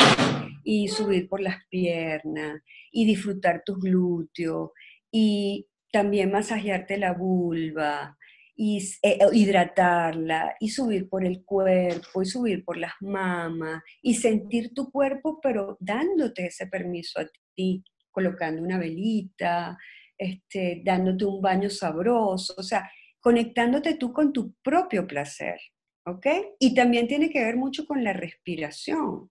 [0.63, 4.69] y subir por las piernas y disfrutar tus glúteos
[5.11, 8.15] y también masajearte la vulva
[8.59, 14.73] y eh, hidratarla y subir por el cuerpo y subir por las mamas y sentir
[14.73, 19.77] tu cuerpo, pero dándote ese permiso a ti, colocando una velita,
[20.17, 22.89] este, dándote un baño sabroso, o sea,
[23.19, 25.59] conectándote tú con tu propio placer,
[26.07, 26.25] ¿ok?
[26.59, 29.29] Y también tiene que ver mucho con la respiración.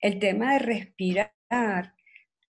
[0.00, 1.94] El tema de respirar,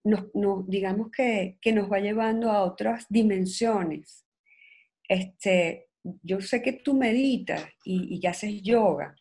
[0.03, 0.25] nos,
[0.67, 4.25] digamos que, que, nos va llevando a otras dimensiones.
[5.07, 9.15] Este, yo sé que tú meditas y, y haces yoga.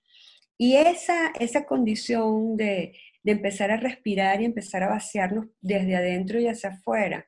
[0.56, 6.40] Y esa, esa condición de, de empezar a respirar y empezar a vaciarnos desde adentro
[6.40, 7.24] y hacia afuera,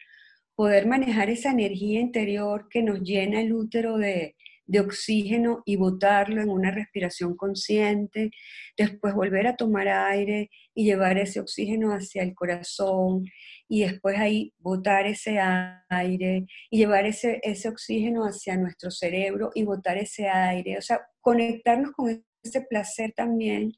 [0.54, 4.36] poder manejar esa energía interior que nos llena el útero de,
[4.70, 8.30] de oxígeno y botarlo en una respiración consciente,
[8.76, 13.24] después volver a tomar aire y llevar ese oxígeno hacia el corazón
[13.68, 19.64] y después ahí botar ese aire y llevar ese, ese oxígeno hacia nuestro cerebro y
[19.64, 23.72] botar ese aire, o sea, conectarnos con ese placer también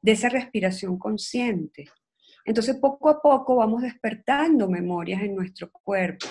[0.00, 1.84] de esa respiración consciente.
[2.44, 6.26] Entonces, poco a poco vamos despertando memorias en nuestro cuerpo,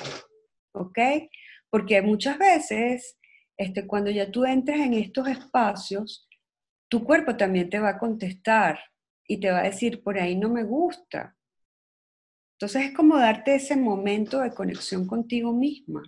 [0.74, 1.00] ¿ok?
[1.70, 3.18] Porque muchas veces,
[3.62, 6.28] este, cuando ya tú entras en estos espacios,
[6.90, 8.80] tu cuerpo también te va a contestar
[9.28, 11.36] y te va a decir, por ahí no me gusta.
[12.56, 16.04] Entonces es como darte ese momento de conexión contigo misma,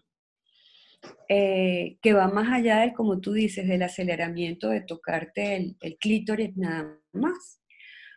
[1.29, 5.97] eh, que va más allá del, como tú dices, del aceleramiento de tocarte el, el
[5.97, 7.61] clítoris nada más.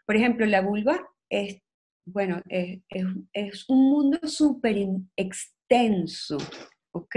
[0.06, 1.62] Por ejemplo, la vulva es
[2.06, 4.76] bueno, es, un mundo súper
[5.16, 6.38] extenso,
[6.92, 7.16] ¿ok?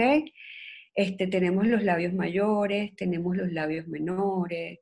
[0.99, 4.79] Este, tenemos los labios mayores, tenemos los labios menores,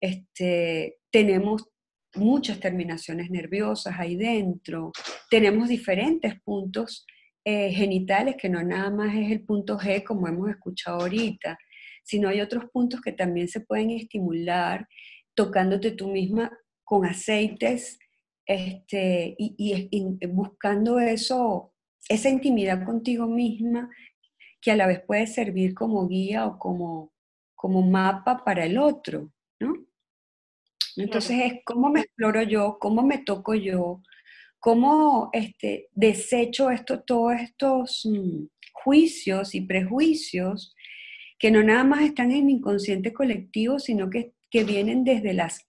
[0.00, 1.68] este, tenemos
[2.14, 4.92] muchas terminaciones nerviosas ahí dentro,
[5.28, 7.04] tenemos diferentes puntos
[7.44, 11.58] eh, genitales que no nada más es el punto G como hemos escuchado ahorita,
[12.04, 14.86] sino hay otros puntos que también se pueden estimular
[15.34, 17.98] tocándote tú misma con aceites
[18.46, 19.90] este, y,
[20.28, 21.72] buscando eso,
[22.08, 23.90] esa intimidad contigo misma,
[24.60, 27.12] que a la vez puede servir como guía o como,
[27.54, 29.74] como mapa para el otro, ¿no?
[30.96, 34.02] Entonces es cómo me exploro yo, cómo me toco yo,
[34.58, 40.74] cómo este, desecho esto, todos estos mm, juicios y prejuicios
[41.38, 45.66] que no nada más están en mi inconsciente colectivo, sino que, que vienen desde las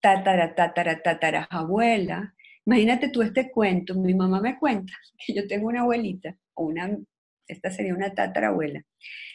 [0.00, 2.34] tatara, tatara, tatara, abuela.
[2.66, 4.92] Imagínate tú este cuento, mi mamá me cuenta
[5.26, 6.98] que yo tengo una abuelita, o una,
[7.52, 8.82] esta sería una tatarabuela.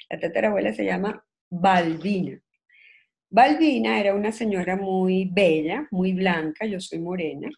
[0.10, 2.39] La tatarabuela se llama Balbina.
[3.30, 7.49] Balbina era una señora muy bella, muy blanca, yo soy morena,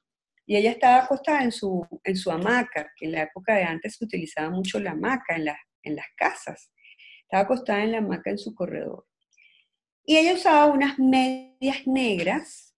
[0.45, 3.95] y ella estaba acostada en su, en su hamaca, que en la época de antes
[3.97, 5.45] se utilizaba mucho la hamaca en,
[5.83, 6.71] en las casas.
[7.23, 9.05] Estaba acostada en la hamaca en su corredor.
[10.05, 12.73] Y ella usaba unas medias negras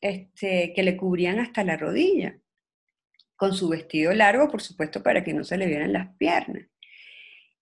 [0.00, 2.38] este, que le cubrían hasta la rodilla,
[3.34, 6.68] con su vestido largo, por supuesto, para que no se le vieran las piernas.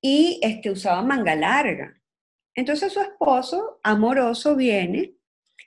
[0.01, 2.01] Y este, usaba manga larga.
[2.55, 5.15] Entonces su esposo, amoroso, viene,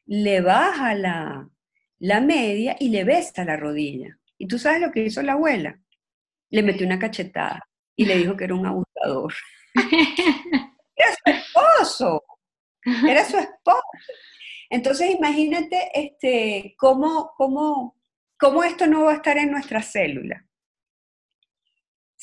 [0.06, 1.50] le baja la,
[2.00, 4.18] la media y le besa la rodilla.
[4.38, 5.80] ¿Y tú sabes lo que hizo la abuela?
[6.50, 7.62] Le metió una cachetada
[7.96, 9.34] y le dijo que era un abusador.
[10.96, 12.24] era su esposo.
[13.08, 13.82] Era su esposo.
[14.70, 17.96] Entonces imagínate este, cómo, cómo,
[18.38, 20.44] cómo esto no va a estar en nuestras células.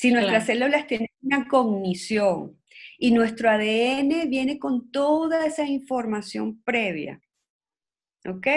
[0.01, 2.59] Si nuestras células tienen una cognición
[2.97, 7.21] y nuestro ADN viene con toda esa información previa.
[8.27, 8.47] ¿Ok?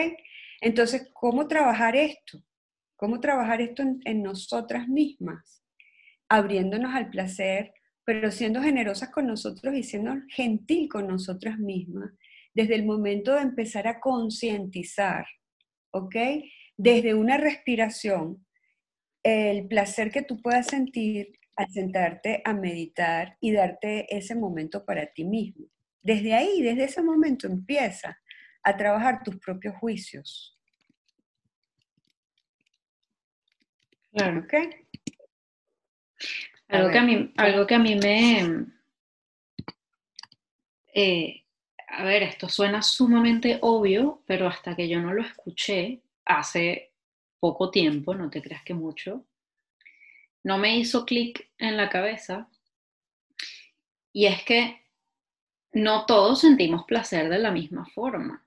[0.62, 2.42] Entonces, ¿cómo trabajar esto?
[2.96, 5.62] ¿Cómo trabajar esto en, en nosotras mismas?
[6.30, 7.74] Abriéndonos al placer,
[8.06, 12.10] pero siendo generosas con nosotros y siendo gentil con nosotras mismas
[12.54, 15.26] desde el momento de empezar a concientizar,
[15.90, 16.16] ¿ok?
[16.78, 18.46] Desde una respiración,
[19.24, 25.06] el placer que tú puedas sentir al sentarte a meditar y darte ese momento para
[25.06, 25.66] ti mismo.
[26.02, 28.20] Desde ahí, desde ese momento empieza
[28.62, 30.58] a trabajar tus propios juicios.
[34.12, 34.40] Claro.
[34.40, 34.54] ¿Ok?
[36.68, 38.66] Algo, que a mí, algo que a mí me...
[40.94, 41.44] Eh,
[41.88, 46.93] a ver, esto suena sumamente obvio, pero hasta que yo no lo escuché hace
[47.44, 49.22] poco tiempo, no te creas que mucho,
[50.44, 52.48] no me hizo clic en la cabeza.
[54.14, 54.80] Y es que
[55.74, 58.46] no todos sentimos placer de la misma forma.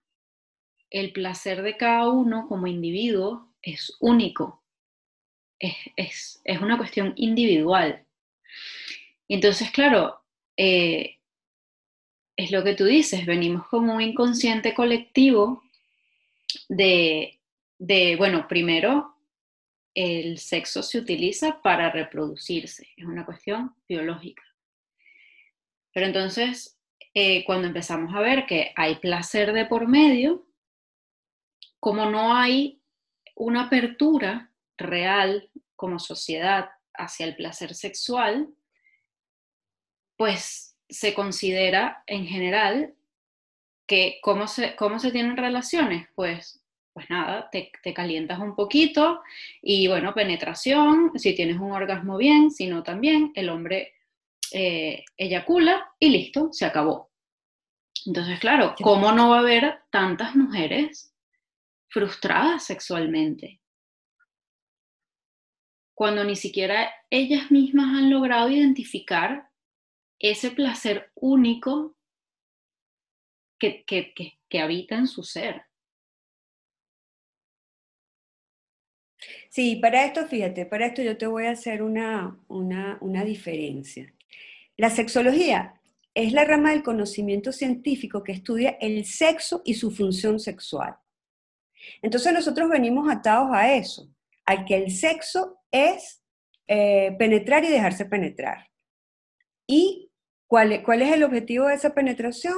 [0.89, 4.63] El placer de cada uno como individuo es único.
[5.59, 8.03] Es, una cuestión individual.
[9.27, 10.23] Y entonces, claro,
[10.57, 11.19] eh,
[12.35, 15.61] es lo que tú dices, venimos como un inconsciente colectivo
[16.67, 17.36] de,
[17.79, 19.15] bueno, primero,
[19.93, 24.43] el sexo se utiliza para reproducirse, es una cuestión biológica.
[25.91, 26.79] Pero entonces,
[27.13, 30.47] eh, cuando empezamos a ver que hay placer de por medio,
[31.79, 32.81] como no hay
[33.35, 38.49] una apertura real como sociedad hacia el placer sexual,
[40.15, 42.93] pues se considera en general
[43.87, 46.63] que cómo se, cómo se tienen relaciones, pues,
[46.97, 49.21] pues nada, te, calientas un poquito
[49.61, 53.93] y bueno, penetración, si tienes un orgasmo bien, si no también, el hombre
[54.51, 57.11] eh, eyacula y listo, se acabó.
[58.07, 61.13] Entonces, claro, ¿cómo no va a haber tantas mujeres
[61.87, 63.61] frustradas sexualmente?
[65.93, 69.51] Cuando ni siquiera ellas mismas han logrado identificar
[70.17, 71.95] ese placer único
[73.59, 75.66] que, habita en su ser.
[79.49, 84.13] Sí, para esto, fíjate, para esto yo te voy a hacer una, una, diferencia.
[84.75, 85.79] La sexología
[86.13, 90.97] es la rama del conocimiento científico que estudia el sexo y su función sexual.
[92.01, 94.09] Entonces nosotros venimos atados a eso,
[94.45, 96.21] a que el sexo es
[96.67, 98.69] eh, penetrar y dejarse penetrar.
[99.65, 100.11] ¿Y
[100.47, 102.57] cuál, cuál es el objetivo de esa penetración?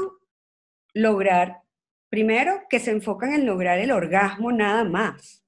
[0.94, 1.62] Lograr,
[2.10, 5.44] primero, que se enfocan en lograr el orgasmo nada más.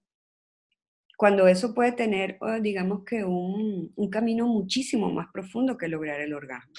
[1.22, 6.20] Cuando eso puede tener, oh, digamos que un, un camino muchísimo más profundo que lograr
[6.20, 6.74] el orgasmo.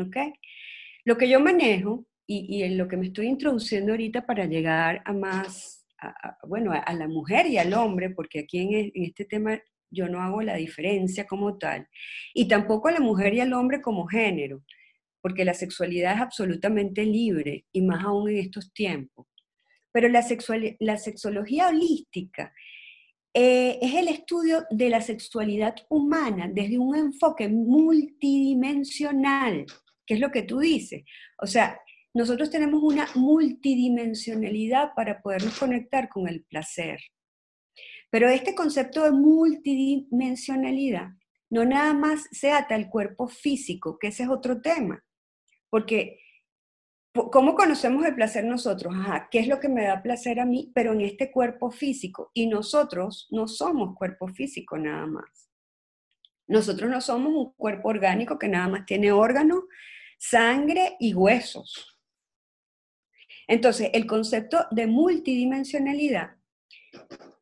[0.00, 0.16] ¿Ok?
[1.04, 5.02] Lo que yo manejo y, y en lo que me estoy introduciendo ahorita para llegar
[5.04, 5.84] a más,
[6.46, 10.06] bueno, a, la mujer y al hombre, porque aquí en, e, en este tema yo
[10.06, 11.88] no hago la diferencia como tal,
[12.34, 14.62] y tampoco a la mujer y al hombre como género,
[15.20, 19.26] porque la sexualidad es absolutamente libre, y más aún en estos tiempos.
[19.90, 20.24] Pero la,
[20.78, 22.54] la sexología holística
[23.34, 29.64] eh, es el estudio de la sexualidad humana desde un enfoque multidimensional,
[30.06, 31.04] que es lo que tú dices.
[31.38, 31.80] O sea,
[32.14, 37.00] nosotros tenemos una multidimensionalidad para podernos conectar con el placer.
[38.10, 41.12] Pero este concepto de multidimensionalidad
[41.48, 45.02] no nada más se ata al cuerpo físico, que ese es otro tema.
[45.70, 46.18] Porque
[47.14, 48.94] ¿Cómo conocemos el placer nosotros?
[48.96, 52.30] Ajá, ¿qué es lo que me da placer a mí, pero en este cuerpo físico?
[52.32, 55.50] Y nosotros no somos cuerpo físico nada más.
[56.46, 59.64] Nosotros no somos un cuerpo orgánico que nada más tiene órganos,
[60.18, 61.98] sangre y huesos.
[63.46, 66.36] Entonces, el concepto de multidimensionalidad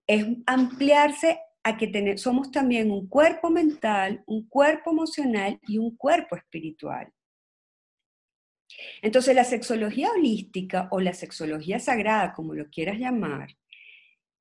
[0.07, 6.35] es ampliarse a que somos también un cuerpo mental, un cuerpo emocional y un cuerpo
[6.35, 7.13] espiritual.
[9.03, 13.57] Entonces, la sexología holística o la sexología sagrada, como lo quieras llamar,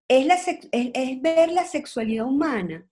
[0.07, 2.87] es, ver la sexualidad humana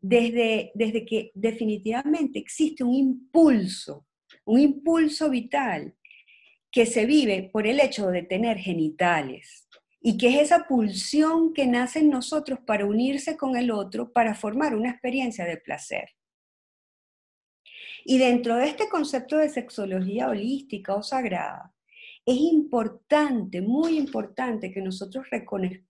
[0.00, 4.06] desde, desde que definitivamente existe un impulso,
[4.44, 5.94] un impulso vital
[6.70, 9.68] que se vive por el hecho de tener genitales
[10.00, 14.34] y que es esa pulsión que nace en nosotros para unirse con el otro, para
[14.34, 16.10] formar una experiencia de placer.
[18.10, 21.74] Y dentro de este concepto de sexología holística o sagrada,
[22.24, 25.26] es importante, muy importante que nosotros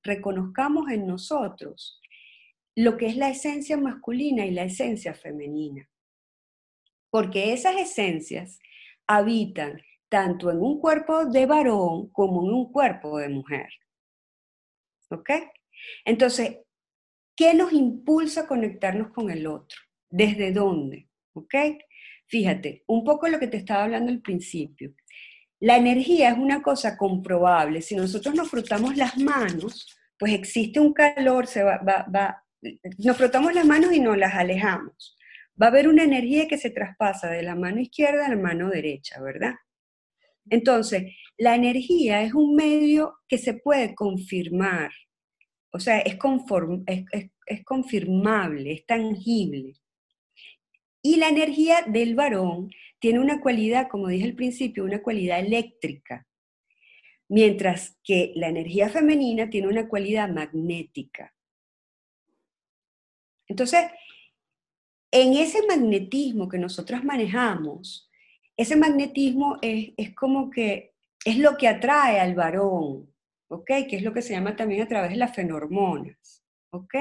[0.03, 2.01] reconozcamos en nosotros
[2.75, 5.89] lo que es la esencia masculina y la esencia femenina.
[7.09, 8.59] Porque esas esencias
[9.07, 13.69] habitan tanto en un cuerpo de varón como en un cuerpo de mujer.
[15.11, 15.31] ¿Ok?
[16.05, 16.59] Entonces,
[17.37, 19.79] ¿qué nos impulsa a conectarnos con el otro?
[20.11, 21.09] ¿Desde dónde?
[21.35, 21.55] ¿Ok?
[22.29, 24.95] Fíjate, un poco lo que te estaba hablando al principio.
[25.61, 27.83] La energía es una cosa comprobable.
[27.83, 32.45] Si nosotros nos frotamos las manos, pues existe un calor, se va, va,
[32.99, 35.17] nos frotamos las manos y nos las alejamos.
[35.61, 38.69] Va a haber una energía que se traspasa de la mano izquierda a la mano
[38.69, 39.55] derecha, ¿verdad?
[40.51, 44.91] Entonces, la energía es un medio que se puede confirmar,
[45.73, 46.17] o sea, es,
[47.47, 49.75] es confirmable, es tangible.
[51.03, 56.27] Y la energía del varón tiene una cualidad, como dije al principio, una cualidad eléctrica,
[57.29, 61.35] mientras que la energía femenina tiene una cualidad magnética.
[63.47, 63.91] Entonces,
[65.11, 68.11] en ese magnetismo que nosotros manejamos,
[68.57, 73.15] ese magnetismo es, es, como que es lo que atrae al varón,
[73.49, 73.67] ¿ok?
[73.89, 76.95] Que es lo que se llama también a través de las fenormonas, ¿ok?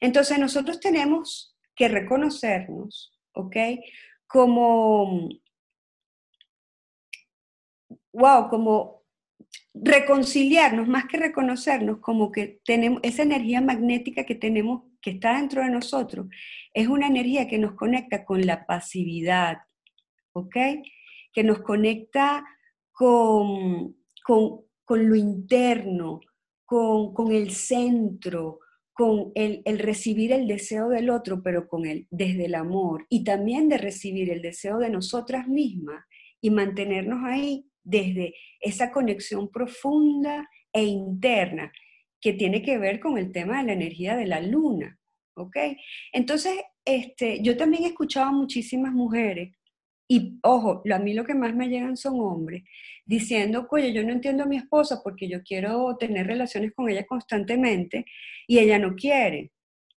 [0.00, 3.56] Entonces nosotros tenemos que reconocernos, ¿ok?
[4.26, 5.28] Como,
[8.12, 9.04] wow, como
[9.74, 15.62] reconciliarnos, más que reconocernos, como que tenemos esa energía magnética que tenemos, que está dentro
[15.62, 16.26] de nosotros,
[16.72, 19.58] es una energía que nos conecta con la pasividad,
[20.32, 20.56] ¿ok?
[21.32, 22.44] Que nos conecta
[22.90, 26.20] con, con, lo interno,
[26.64, 28.60] con, con el centro,
[28.96, 33.68] con el, recibir el deseo del otro, pero con el, desde el amor, y también
[33.68, 36.02] de recibir el deseo de nosotras mismas
[36.40, 41.70] y mantenernos ahí desde esa conexión profunda e interna
[42.22, 44.98] que tiene que ver con el tema de la energía de la luna,
[45.34, 45.58] ¿ok?
[46.14, 49.54] Entonces, este, yo también he escuchado a muchísimas mujeres
[50.08, 52.62] y ojo, a mí lo que más me llegan son hombres,
[53.04, 57.04] diciendo, oye, yo no entiendo a mi esposa porque yo quiero tener relaciones con ella
[57.06, 58.06] constantemente
[58.46, 59.52] y ella no quiere.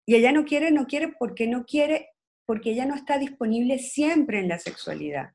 [0.05, 2.09] Y ella no quiere, no quiere porque no quiere,
[2.45, 5.33] porque ella no está disponible siempre en la sexualidad,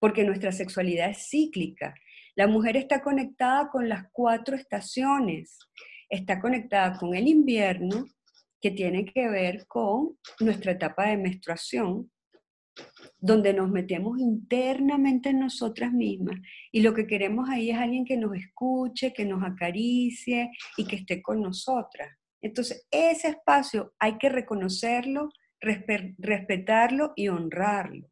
[0.00, 1.94] porque nuestra sexualidad es cíclica.
[2.34, 5.60] La mujer está conectada con las cuatro estaciones,
[6.08, 8.06] está conectada con el invierno,
[8.60, 12.10] que tiene que ver con nuestra etapa de menstruación,
[13.18, 18.16] donde nos metemos internamente en nosotras mismas y lo que queremos ahí es alguien que
[18.16, 22.16] nos escuche, que nos acaricie y que esté con nosotras.
[22.42, 28.10] Entonces, ese espacio hay que reconocerlo, respetarlo y honrarlo.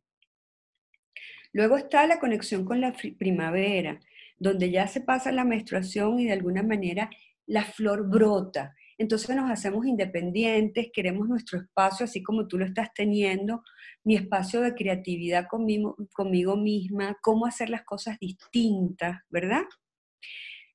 [1.53, 4.01] Luego está la conexión con la primavera,
[4.39, 7.11] donde ya se pasa la menstruación y de alguna manera
[7.47, 8.75] la flor brota.
[9.03, 13.65] Entonces nos hacemos independientes, queremos nuestro espacio así como tú lo estás teniendo,
[14.05, 19.65] mi espacio de creatividad conmigo, misma, cómo hacer las cosas distintas, ¿verdad?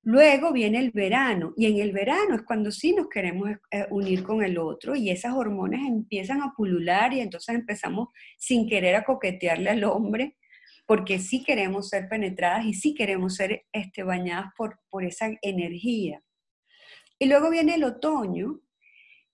[0.03, 4.23] Luego viene el verano y en el verano es cuando sí nos queremos eh, unir
[4.23, 9.05] con el otro y esas hormonas empiezan a pulular y entonces empezamos sin querer a
[9.05, 10.35] coquetearle al hombre
[10.85, 16.21] porque sí queremos ser penetradas y sí queremos ser este, bañadas por esa energía.
[17.19, 18.61] Y luego viene el otoño,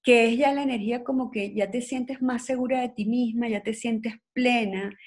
[0.04, 3.48] que es ya la energía como que ya te sientes más segura de ti misma,
[3.48, 4.98] ya te sientes plena,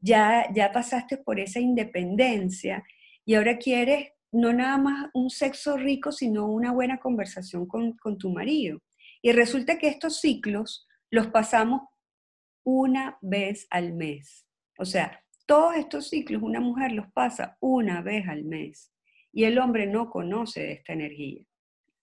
[0.00, 2.84] ya, ya pasaste por esa independencia
[3.24, 8.18] y ahora quieres no nada más un sexo rico, sino una buena conversación con, con
[8.18, 8.80] tu marido.
[9.22, 11.82] Y resulta que estos ciclos los pasamos
[12.64, 14.46] una vez al mes.
[14.78, 18.92] O sea, todos estos ciclos una mujer los pasa una vez al mes
[19.32, 21.44] y el hombre no conoce esta energía.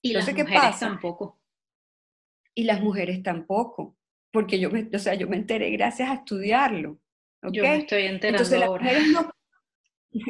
[0.02, 1.40] Y las mujeres tampoco.
[2.54, 3.98] Y las mujeres tampoco,
[4.32, 7.00] porque yo me, o sea, yo me enteré gracias a estudiarlo.
[7.52, 9.32] Yo me estoy enterando Entonces, las mujeres no,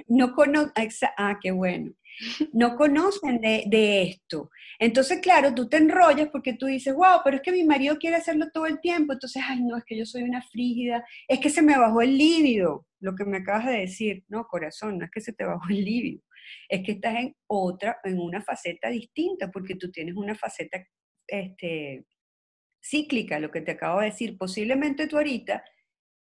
[0.07, 0.74] no conocen,
[1.17, 1.93] ah, qué bueno,
[2.53, 4.49] no conocen de, de, esto.
[4.80, 8.17] Entonces, claro, tú te enrollas porque tú dices, wow, pero es que mi marido quiere
[8.17, 11.49] hacerlo todo el tiempo, entonces, ay, no, es que yo soy una frígida, es que
[11.49, 15.11] se me bajó el líbido, lo que me acabas de decir, no, corazón, no es
[15.11, 16.22] que se te bajó el líbido,
[16.69, 20.85] es que estás en otra, en una faceta distinta, porque tú tienes una faceta
[21.27, 22.05] este,
[22.83, 25.63] cíclica, lo que te acabo de decir, posiblemente tú ahorita,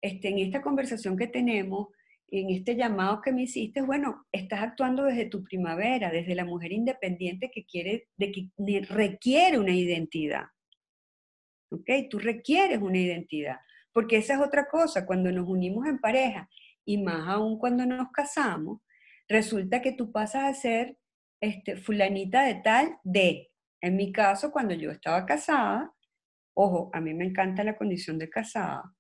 [0.01, 1.89] este, en esta conversación que tenemos,
[2.29, 6.73] en este llamado que me hiciste, bueno, estás actuando desde tu primavera, desde la mujer
[6.73, 8.51] independiente que quiere, de que
[8.89, 10.45] requiere una identidad.
[11.71, 11.89] ¿Ok?
[12.11, 13.57] Tú requieres una identidad,
[13.93, 16.49] porque esa es otra cosa, cuando nos unimos en pareja
[16.85, 18.81] y más aún cuando nos casamos,
[19.29, 20.97] resulta que tú pasas a ser
[21.41, 23.51] este, fulanita de tal de.
[23.81, 25.93] En mi caso, cuando yo estaba casada,
[26.55, 28.95] ojo, a mí me encanta la condición de casada,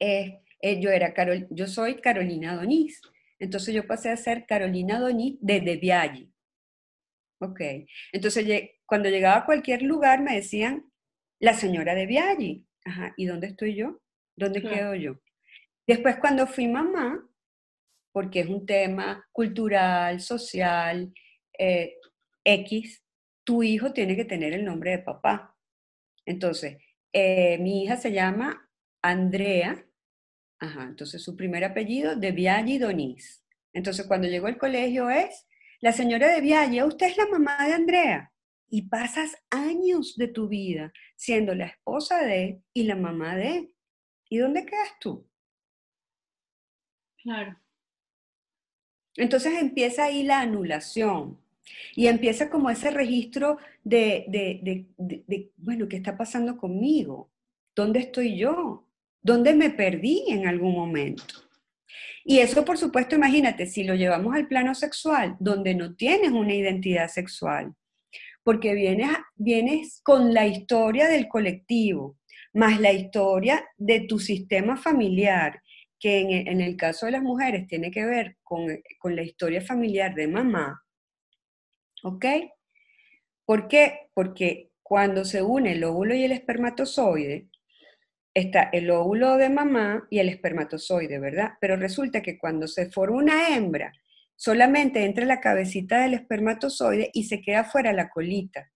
[0.00, 3.00] eh, eh, yo, era Carol, yo soy Carolina Donís.
[3.38, 6.30] Entonces yo pasé a ser Carolina Donís de De
[7.38, 7.60] Ok.
[8.12, 10.90] Entonces cuando llegaba a cualquier lugar me decían,
[11.38, 12.66] la señora de Viaggi.
[12.84, 14.00] Ajá, ¿y dónde estoy yo?
[14.36, 15.20] ¿Dónde quedo yo?
[15.86, 17.26] Después cuando fui mamá,
[18.12, 21.12] porque es un tema cultural, social,
[21.58, 21.94] eh,
[22.44, 23.02] X,
[23.44, 25.56] tu hijo tiene que tener el nombre de papá.
[26.26, 26.78] Entonces,
[27.12, 28.68] eh, mi hija se llama
[29.02, 29.84] Andrea
[30.60, 33.42] Ajá, entonces su primer apellido, de Viaggi Donís.
[33.72, 35.46] Entonces cuando llegó al colegio es,
[35.80, 38.32] la señora de Viaggi, usted es la mamá de Andrea.
[38.68, 43.74] Y pasas años de tu vida siendo la esposa de y la mamá de.
[44.28, 45.26] ¿Y dónde quedas tú?
[47.22, 47.59] Claro.
[49.20, 51.38] Entonces empieza ahí la anulación
[51.94, 57.30] y empieza como ese registro de, de, de, bueno, ¿qué está pasando conmigo?
[57.76, 58.86] ¿Dónde estoy yo?
[59.22, 61.34] ¿Dónde me perdí en algún momento?
[62.24, 66.54] Y eso, por supuesto, imagínate, si lo llevamos al plano sexual, donde no tienes una
[66.54, 67.74] identidad sexual,
[68.42, 72.18] porque vienes, vienes con la historia del colectivo,
[72.54, 75.62] más la historia de tu sistema familiar,
[76.00, 78.66] que en, el caso de las mujeres tiene que ver con,
[79.14, 80.82] la historia familiar de mamá.
[82.02, 82.24] ¿Ok?
[83.44, 84.08] ¿Por qué?
[84.14, 87.48] Porque cuando se une el óvulo y el espermatozoide,
[88.32, 91.50] está el óvulo de mamá y el espermatozoide, ¿verdad?
[91.60, 93.92] Pero resulta que cuando se forma una hembra,
[94.36, 98.72] solamente entra la cabecita del espermatozoide y se queda fuera la colita.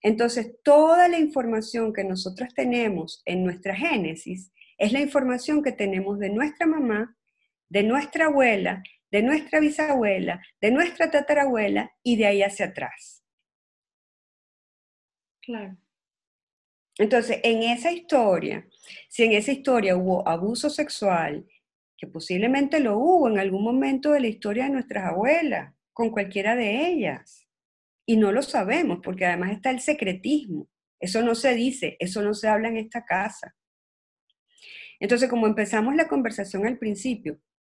[0.00, 4.52] Entonces, toda la información que nosotros tenemos en nuestra génesis
[4.82, 7.16] es la información que tenemos de nuestra mamá,
[7.68, 13.22] de nuestra abuela, de nuestra bisabuela, de nuestra tatarabuela y de ahí hacia atrás.
[15.40, 15.76] Claro.
[16.98, 18.66] Entonces, en esa historia,
[19.08, 21.46] si en esa historia hubo abuso sexual,
[21.96, 26.56] que posiblemente lo hubo en algún momento de la historia de nuestras abuelas, con cualquiera
[26.56, 27.46] de ellas,
[28.04, 30.68] y no lo sabemos, porque además está el secretismo.
[30.98, 33.54] Eso no se dice, eso no se habla en esta casa.
[35.02, 37.38] Entonces, como empezamos la conversación al principio,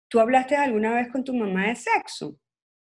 [0.08, 2.36] ¿tú hablaste alguna vez con tu mamá de sexo?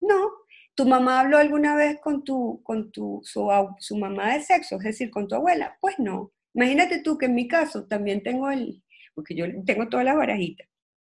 [0.00, 0.44] No,
[0.74, 5.10] ¿Tu mamá habló alguna vez con, tu, con tu, su, mamá de sexo, es decir,
[5.10, 5.78] con tu abuela?
[5.80, 6.32] Pues no.
[6.52, 8.82] Imagínate tú que en mi caso también tengo el,
[9.14, 10.66] porque yo tengo todas las barajitas.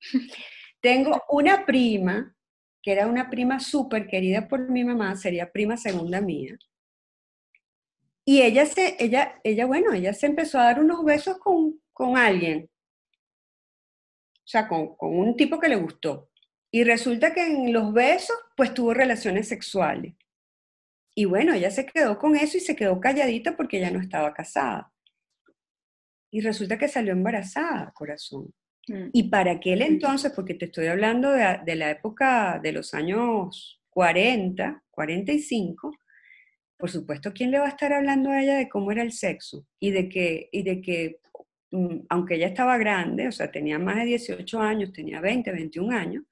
[0.80, 2.36] tengo una prima,
[2.82, 6.56] que era una prima súper querida por mi mamá, sería prima segunda mía.
[8.24, 12.16] Y ella se, ella, ella, bueno, ella se empezó a dar unos besos con, con
[12.16, 12.70] alguien.
[14.49, 16.30] O sea, con, con un tipo que le gustó.
[16.70, 20.14] Y resulta que en los besos, pues tuvo relaciones sexuales.
[21.14, 24.32] Y bueno, ella se quedó con eso y se quedó calladita porque ya no estaba
[24.32, 24.90] casada.
[26.30, 28.55] Y resulta que salió embarazada, corazón.
[28.86, 29.11] Mm.
[29.12, 33.82] Y para aquel entonces, porque te estoy hablando de, de, la época de los años
[33.90, 35.92] 40, 45,
[36.78, 39.66] por supuesto, ¿quién le va a estar hablando a ella de cómo era el sexo?
[39.78, 41.28] Y de que, y de que mm,
[42.08, 46.24] aunque ella estaba grande, o sea, tenía más de 18 años, tenía 20, 21 años,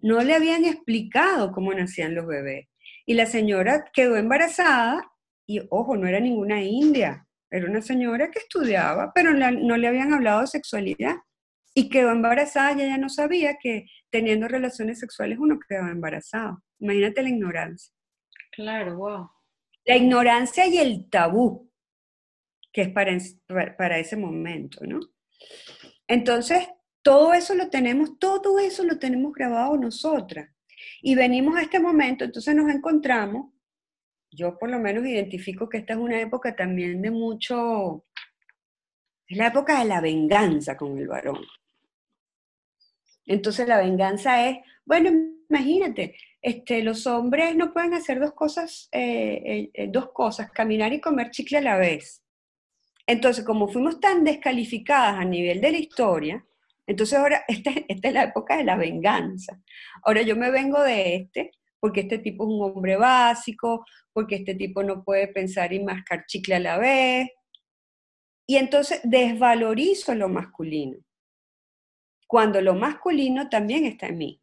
[0.00, 2.68] no le habían explicado cómo nacían los bebés.
[3.06, 5.02] Y la señora quedó embarazada
[5.46, 10.12] y, ojo, no era ninguna india, era una señora que estudiaba, pero no le habían
[10.12, 11.16] hablado de sexualidad.
[11.74, 16.62] Y quedó embarazada y ella no sabía que teniendo relaciones sexuales uno quedaba embarazado.
[16.80, 17.94] Imagínate la ignorancia.
[18.50, 19.30] Claro, wow.
[19.86, 21.71] La ignorancia y el tabú,
[22.72, 23.16] que es para,
[23.76, 25.00] para ese momento, ¿no?
[26.06, 26.68] Entonces,
[27.02, 30.48] todo eso lo tenemos, todo eso lo tenemos grabado nosotras.
[31.00, 33.52] Y venimos a este momento, entonces nos encontramos,
[34.30, 38.06] yo por lo menos identifico que esta es una época también de mucho,
[39.26, 41.44] es la época de la venganza con el varón.
[43.26, 45.10] Entonces la venganza es, bueno,
[45.48, 50.92] imagínate, este, los hombres no pueden hacer dos cosas, eh, eh, eh, dos cosas, caminar
[50.92, 52.21] y comer chicle a la vez.
[53.06, 56.46] Entonces, como fuimos tan descalificadas a nivel de la historia,
[56.86, 59.60] entonces ahora, esta, esta es la época de la venganza.
[60.02, 61.50] Ahora yo me vengo de este,
[61.80, 66.26] porque este tipo es un hombre básico, porque este tipo no puede pensar y mascar
[66.26, 67.28] chicle a la vez.
[68.46, 70.98] Y entonces desvalorizo lo masculino,
[72.26, 74.42] cuando lo masculino también está en mí.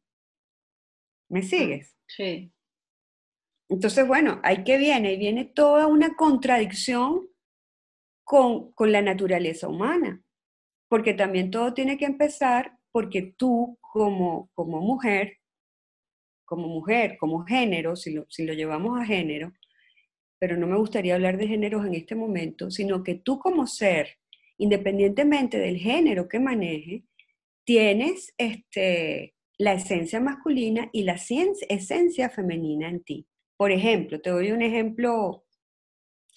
[1.30, 1.96] ¿Me sigues?
[2.08, 2.52] Sí.
[3.70, 7.29] Entonces, bueno, ahí que viene, y viene toda una contradicción
[8.30, 10.22] con, con la naturaleza humana
[10.88, 15.38] porque también todo tiene que empezar porque tú como, como mujer,
[16.46, 19.54] como mujer, como género, si lo, si lo llevamos a género,
[20.40, 24.18] pero no me gustaría hablar de géneros en este momento, sino que tú como ser,
[24.58, 27.04] independientemente del género que maneje,
[27.64, 33.28] tienes este, la esencia masculina y la esencia femenina en ti.
[33.58, 35.44] Por ejemplo, te doy un ejemplo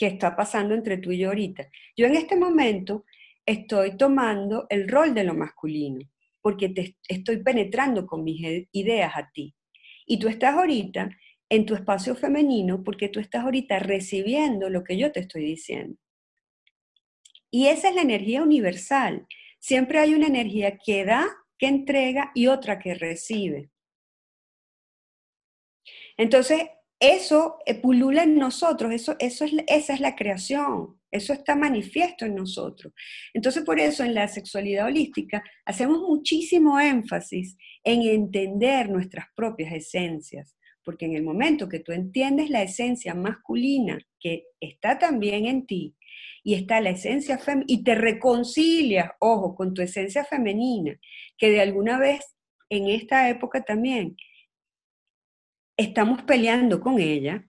[0.03, 1.69] que está pasando entre tú y yo ahorita.
[1.97, 3.05] Yo en este momento
[3.47, 6.01] estoy tomando el rol de lo masculino,
[6.41, 9.55] porque te estoy penetrando con mis ideas a ti.
[10.05, 11.09] Y tú estás ahorita
[11.49, 15.97] en tu espacio femenino porque tú estás ahorita recibiendo lo que yo te estoy diciendo.
[17.49, 19.29] Y esa es la energía universal.
[19.61, 23.71] Siempre hay una energía que da, que entrega y otra que recibe.
[26.17, 26.65] Entonces,
[27.03, 31.01] eso eh, pulula en nosotros, eso, eso es, esa es la creación.
[31.11, 32.95] Eso está manifiesto en nosotros.
[33.35, 40.57] Entonces, por eso en la sexualidad holística hacemos muchísimo énfasis en entender nuestras propias esencias,
[40.85, 45.97] porque en el momento que tú entiendes la esencia masculina que está también en ti,
[46.45, 50.99] y está la esencia femenina, y te reconcilias, ojo, con tu esencia femenina,
[51.37, 52.21] que de alguna vez
[52.71, 54.17] en esta época también
[55.77, 57.47] estamos peleando con ella,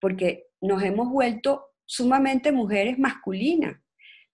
[0.00, 3.80] porque nos hemos vuelto sumamente mujeres masculinas.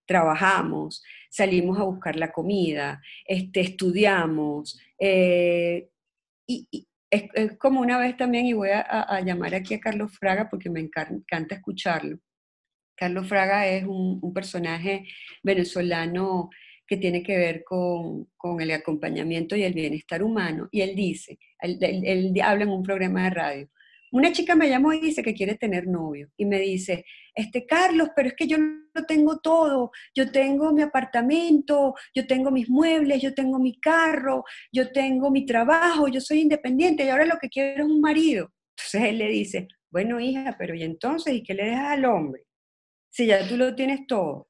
[0.06, 4.80] Trabajamos, salimos a buscar la comida, este, estudiamos.
[4.98, 5.88] Eh,
[6.46, 10.70] y, es, como una vez también, y voy a, llamar aquí a Carlos Fraga porque
[10.70, 12.18] me encanta, escucharlo.
[12.96, 15.06] Carlos Fraga es un, personaje
[15.42, 16.50] venezolano
[16.90, 18.26] que tiene que ver con,
[18.60, 20.68] el acompañamiento y el bienestar humano.
[20.72, 23.70] Y él dice, él habla en un programa de radio,
[24.12, 28.08] una chica me llamó y dice que quiere tener novio y me dice, este Carlos,
[28.16, 33.22] pero es que yo lo tengo todo, yo tengo mi apartamento, yo tengo mis muebles,
[33.22, 37.48] yo tengo mi carro, yo tengo mi trabajo, yo soy independiente y ahora lo que
[37.48, 38.50] quiero es un marido.
[38.76, 41.32] Entonces él le dice, bueno hija, pero ¿y entonces?
[41.32, 42.42] ¿Y qué le dejas al hombre?
[43.10, 44.49] Si ya tú lo tienes todo.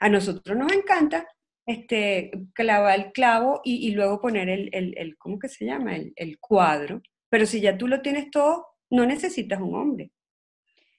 [0.00, 1.28] A nosotros nos encanta
[1.66, 5.94] este, clavar el clavo y, luego poner el, el, ¿cómo que se llama?
[5.96, 10.10] el cuadro pero si ya tú lo tienes todo, no necesitas un hombre.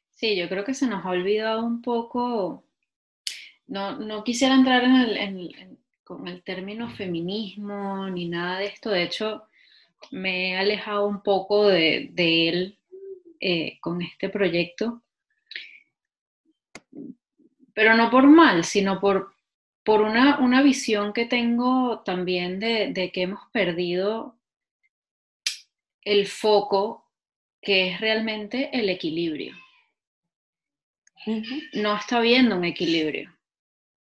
[0.09, 2.63] Sí, yo creo que se nos ha olvidado un poco,
[3.67, 9.03] no, no quisiera entrar en el, con el término feminismo ni nada de esto, de
[9.03, 9.43] hecho,
[10.09, 12.77] me he alejado un poco de, él
[13.39, 15.03] eh, con este proyecto,
[17.73, 19.33] pero no por mal, sino por,
[19.83, 24.35] por una, una visión que tengo también de, de que hemos perdido
[26.03, 27.05] el foco
[27.61, 29.55] que es realmente el equilibrio.
[31.73, 33.31] No está habiendo un equilibrio.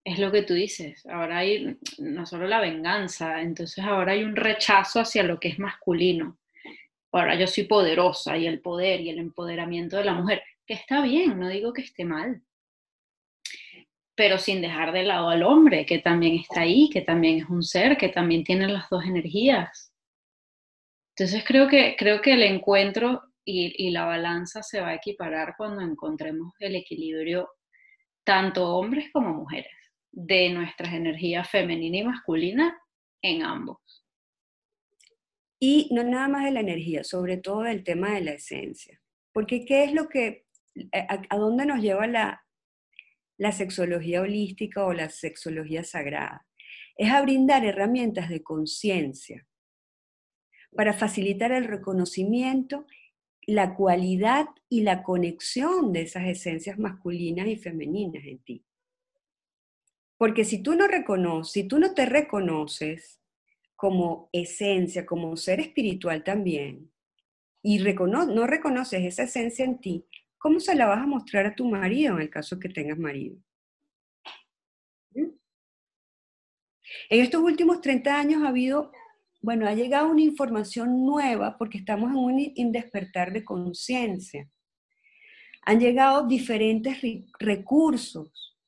[0.04, 1.04] Es lo que tú dices.
[1.06, 5.58] Ahora hay no solo la venganza, entonces ahora hay un rechazo hacia lo que es
[5.58, 6.38] masculino.
[7.10, 11.00] Ahora yo soy poderosa y el poder y el empoderamiento de la mujer, que está
[11.00, 12.42] bien, no digo que esté mal,
[14.16, 17.62] pero sin dejar de lado al hombre, que también está ahí, que también es un
[17.62, 19.92] ser, que también tiene las dos energías.
[21.14, 25.82] Entonces creo que, creo que el encuentro y, la balanza se va a equiparar cuando
[25.82, 27.48] encontremos el equilibrio
[28.24, 29.72] tanto hombres como mujeres
[30.10, 32.76] de nuestras energías femenina y masculina
[33.22, 34.04] en ambos.
[35.60, 39.00] Y no nada más de la energía, sobre todo del tema de la esencia.
[39.32, 40.46] Porque ¿qué es lo que,
[40.92, 42.45] a, dónde nos lleva la,
[43.38, 46.46] la sexología holística o la sexología sagrada?
[46.96, 49.46] Es a brindar herramientas de conciencia
[50.74, 52.86] para facilitar el reconocimiento
[53.46, 58.64] la cualidad y la conexión de esas esencias masculinas y femeninas en ti.
[60.18, 63.20] Porque si tú no reconoces, si tú no te reconoces
[63.76, 66.90] como esencia, como ser espiritual también,
[67.62, 70.06] y no reconoces esa esencia en ti,
[70.38, 73.36] ¿cómo se la vas a mostrar a tu marido en el caso que tengas marido?
[75.12, 75.30] ¿Mm?
[77.10, 78.92] En estos últimos 30 años ha habido
[79.46, 82.16] bueno, ha llegado una información nueva porque estamos en
[82.66, 84.50] un despertar de conciencia.
[85.62, 86.98] Han llegado diferentes
[87.38, 88.58] recursos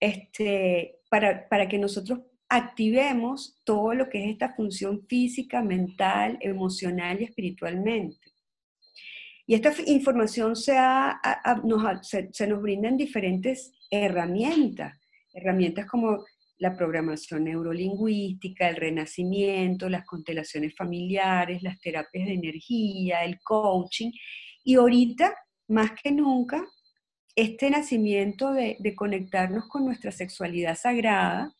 [0.00, 7.20] este, para, para que nosotros activemos todo lo que es esta función física, mental, emocional
[7.20, 8.29] y espiritualmente.
[9.50, 10.76] Y esta información se,
[11.64, 14.96] nos, se, nos brinda en diferentes herramientas,
[15.34, 16.24] herramientas como
[16.58, 24.12] la programación neurolingüística, el renacimiento, las constelaciones familiares, las terapias de energía, el coaching.
[24.62, 25.34] Y ahorita,
[25.66, 26.64] más que nunca,
[27.34, 31.56] este nacimiento de, conectarnos con nuestra sexualidad sagrada,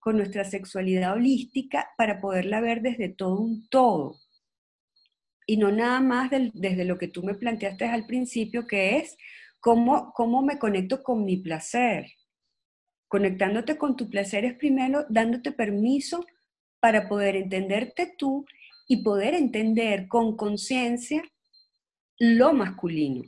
[0.00, 4.16] con nuestra sexualidad holística, para poderla ver desde todo un todo.
[5.48, 9.16] Y no nada más desde lo que tú me planteaste al principio, que es
[9.58, 12.06] cómo, cómo me conecto con mi placer
[13.08, 16.26] Conectándote con tu placer es primero dándote permiso
[16.78, 18.44] para poder entenderte tú
[18.86, 21.22] y poder entender con conciencia
[22.18, 23.24] lo masculino,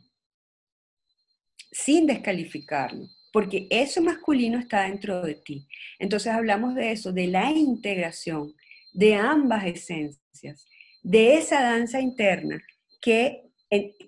[1.73, 5.67] sin descalificarlo, porque eso masculino está dentro de ti.
[5.99, 8.55] Entonces hablamos de eso, de la integración
[8.93, 10.67] de ambas esencias,
[11.03, 12.63] de esa danza interna
[13.01, 13.51] que,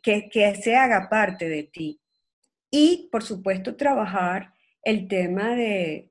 [0.02, 2.00] que, que se haga parte de ti.
[2.70, 6.10] Y, por supuesto, trabajar el tema de,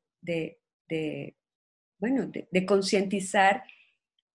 [1.98, 3.64] bueno, de, concientizar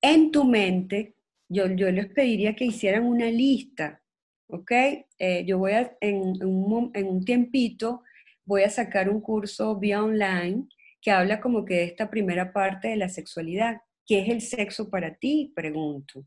[0.00, 1.14] en tu mente,
[1.48, 4.02] yo, yo, les pediría que hicieran una lista,
[4.48, 4.72] ¿ok?
[5.18, 8.02] Eh, yo voy a, en, un, en, un, tiempito,
[8.44, 10.66] voy a sacar un curso vía online
[11.00, 13.80] que habla como que de esta primera parte de la sexualidad.
[14.04, 15.52] ¿Qué es el sexo para ti?
[15.54, 16.26] Pregunto.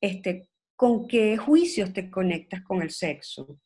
[0.00, 3.58] Este, ¿Con qué juicios te conectas con el sexo?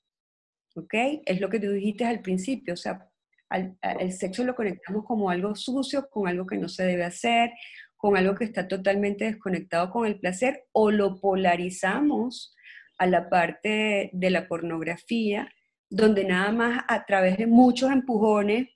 [0.77, 0.95] ¿Ok?
[1.27, 3.11] Es lo que tú dijiste al principio, o sea,
[3.51, 7.51] el sexo lo conectamos como algo sucio, con algo que no se debe hacer,
[7.97, 12.55] con algo que está totalmente desconectado con el placer, o lo polarizamos
[12.97, 15.53] a la parte de la pornografía,
[15.89, 18.69] donde nada más a través de muchos empujones,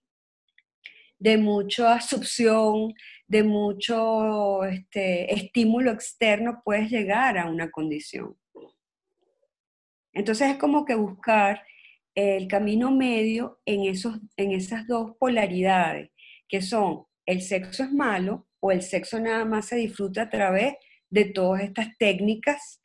[1.21, 2.95] de mucha succión,
[3.27, 8.37] de mucho este, estímulo externo, puedes llegar a una condición.
[10.13, 11.63] Entonces es como que buscar
[12.15, 16.11] el camino medio en, esos, en esas dos polaridades,
[16.49, 20.75] que son el sexo es malo o el sexo nada más se disfruta a través
[21.11, 22.81] de todas estas técnicas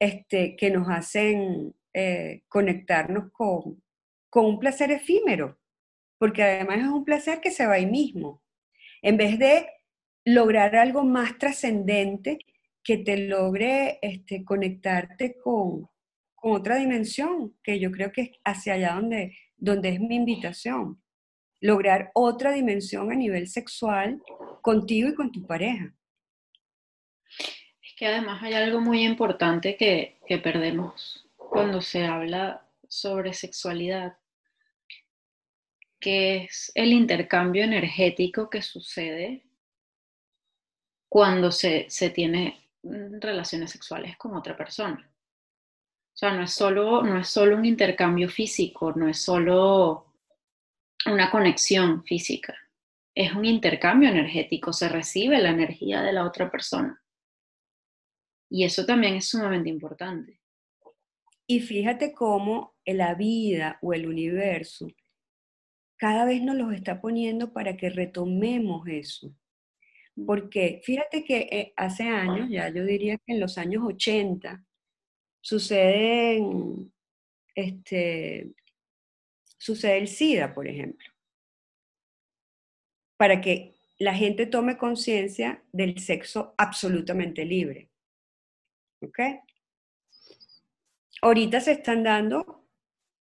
[0.00, 3.82] este, que nos hacen eh, conectarnos con,
[4.30, 5.58] con un placer efímero,
[6.18, 8.42] porque además es un placer que se va ahí mismo.
[9.06, 9.68] En vez de
[10.24, 12.40] lograr algo más trascendente
[12.82, 15.88] que te logre este, conectarte con,
[16.42, 21.00] otra dimensión, que yo creo que es hacia allá donde, donde es mi invitación.
[21.60, 24.20] Lograr otra dimensión a nivel sexual
[24.60, 25.94] contigo y con tu pareja.
[27.80, 34.16] Es que además hay algo muy importante que, que perdemos cuando se habla sobre sexualidad,
[36.06, 39.42] que es el intercambio energético que sucede
[41.08, 45.10] cuando se, se tiene relaciones sexuales con otra persona.
[45.10, 50.14] O sea, no es solo, no es solo un intercambio físico, no es solo
[51.06, 52.56] una conexión física,
[53.12, 57.02] es un intercambio energético, se recibe la energía de la otra persona.
[58.48, 60.40] Y eso también es sumamente importante.
[61.48, 64.86] Y fíjate cómo la vida o el universo
[65.96, 69.34] cada vez nos los está poniendo para que retomemos eso.
[70.26, 74.64] Porque fíjate que eh, hace años, ya yo diría que en los años 80,
[75.40, 76.92] suceden,
[77.54, 78.52] este,
[79.58, 81.06] sucede el SIDA, por ejemplo,
[83.16, 87.90] para que la gente tome conciencia del sexo absolutamente libre.
[89.02, 89.20] ¿Ok?
[91.22, 92.65] Ahorita se están dando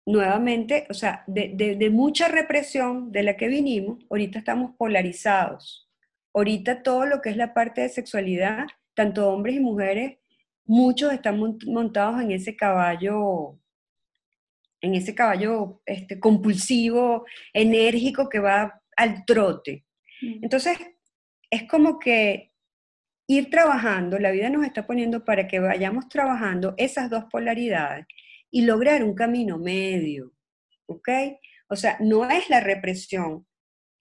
[0.07, 5.89] nuevamente, o sea, de, mucha represión de la que vinimos, ahorita estamos polarizados.
[6.35, 10.19] Ahorita todo lo que es la parte de sexualidad, tanto hombres y mujeres,
[10.67, 13.59] muchos están montados en ese caballo,
[14.81, 19.85] en ese caballo este, compulsivo, enérgico que va al trote.
[20.21, 20.45] Mm.
[20.45, 20.79] Entonces,
[21.51, 22.53] es como que
[23.27, 28.07] ir trabajando, la vida nos está poniendo para que vayamos trabajando esas dos polaridades
[28.55, 30.33] y lograr un camino medio,
[30.87, 31.09] ¿ok?
[31.69, 33.49] O sea, no es la represión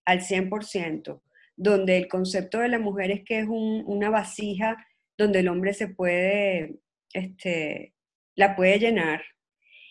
[0.05, 1.23] al 100%,
[1.55, 4.77] donde el concepto de la mujer es que es una vasija
[5.17, 6.75] donde el hombre se puede,
[7.13, 7.95] este,
[8.35, 9.23] la puede llenar.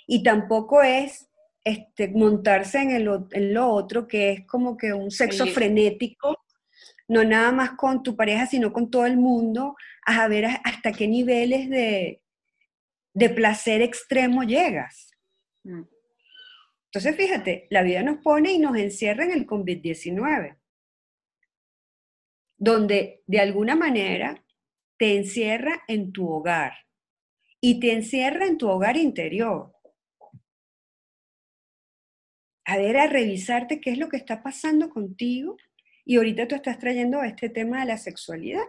[0.06, 1.28] Y tampoco es
[1.64, 6.38] este, montarse en, el, en lo otro, que es como que un sexo frenético,
[7.08, 9.74] no nada más con tu pareja, sino con todo el mundo,
[10.06, 12.21] a ver hasta qué niveles de,
[13.14, 15.10] de placer extremo llegas.
[15.64, 15.82] Mm.
[16.86, 20.58] Entonces, fíjate, la vida nos pone y nos encierra en el COVID-19,
[22.58, 24.44] donde de alguna manera
[24.98, 26.74] te encierra en tu hogar
[27.60, 29.72] y te encierra en tu hogar interior.
[32.64, 35.56] A ver, a revisarte qué es lo que está pasando contigo
[36.04, 38.64] y ahorita tú estás trayendo este tema de la sexualidad.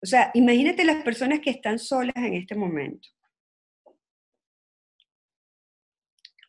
[0.00, 3.08] O sea, imagínate las personas que están solas en este momento.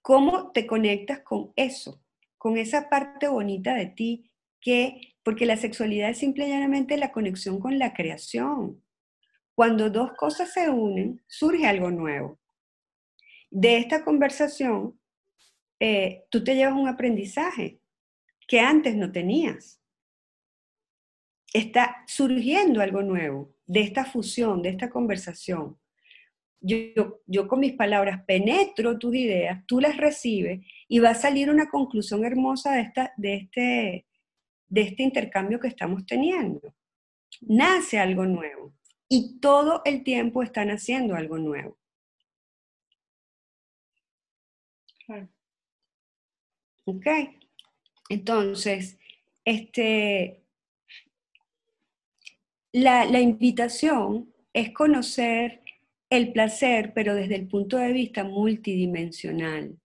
[0.02, 2.02] ¿Cómo te conectas con eso?
[2.38, 4.32] Con esa parte bonita de ti
[4.62, 8.84] que, porque la sexualidad es simple y llanamente la conexión con la creación.
[9.56, 12.40] Cuando dos cosas se unen, surge algo nuevo.
[13.50, 15.00] De esta conversación,
[15.80, 17.80] eh, tú te llevas un aprendizaje
[18.48, 19.79] que antes no tenías
[21.54, 25.78] está surgiendo algo nuevo de esta fusión, de esta conversación.
[26.62, 31.50] Yo, yo, con mis palabras penetro tus ideas, tú las recibes y va a salir
[31.50, 34.06] una conclusión hermosa de, esta, de, este,
[34.68, 36.76] de este intercambio que estamos teniendo.
[37.42, 38.74] Nace algo nuevo
[39.08, 41.78] y todo el tiempo están haciendo algo nuevo.
[46.86, 47.08] Ok.
[48.10, 48.98] Entonces,
[49.46, 50.44] este,
[52.72, 55.62] la, invitación es conocer
[56.10, 59.80] el placer, pero desde el punto de vista multidimensional.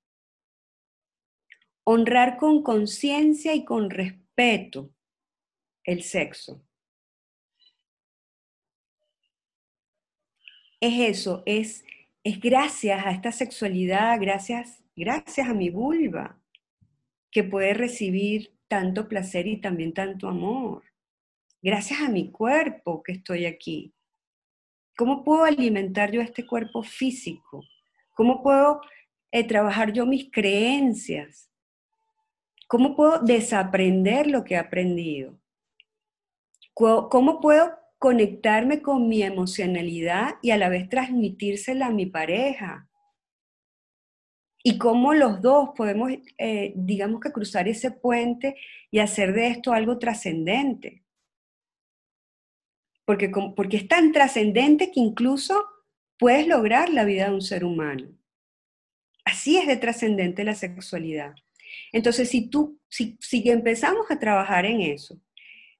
[1.84, 4.90] Honrar con conciencia y con respeto
[5.84, 6.64] el sexo.
[10.80, 11.84] Es eso, es,
[12.24, 16.38] es gracias a esta sexualidad, gracias, gracias a mi vulva,
[17.30, 20.82] que puede recibir tanto placer y también tanto amor
[21.64, 23.94] gracias a mi cuerpo que estoy aquí.
[24.98, 27.64] ¿Cómo puedo alimentar yo este cuerpo físico?
[28.12, 28.82] ¿Cómo puedo
[29.32, 31.50] eh, trabajar yo mis creencias?
[32.68, 35.40] ¿Cómo puedo desaprender lo que he aprendido?
[36.74, 42.90] ¿Cómo puedo conectarme con mi emocionalidad y a la vez transmitírsela a mi pareja?
[44.62, 48.56] Y cómo los dos podemos, eh, digamos que cruzar ese puente
[48.90, 51.03] y hacer de esto algo trascendente
[53.04, 55.64] porque, porque es tan trascendente que incluso
[56.18, 58.08] puedes lograr la vida de un ser humano.
[59.24, 61.34] Así es de trascendente la sexualidad.
[61.92, 65.20] Entonces, si tú, si, si empezamos a trabajar en eso,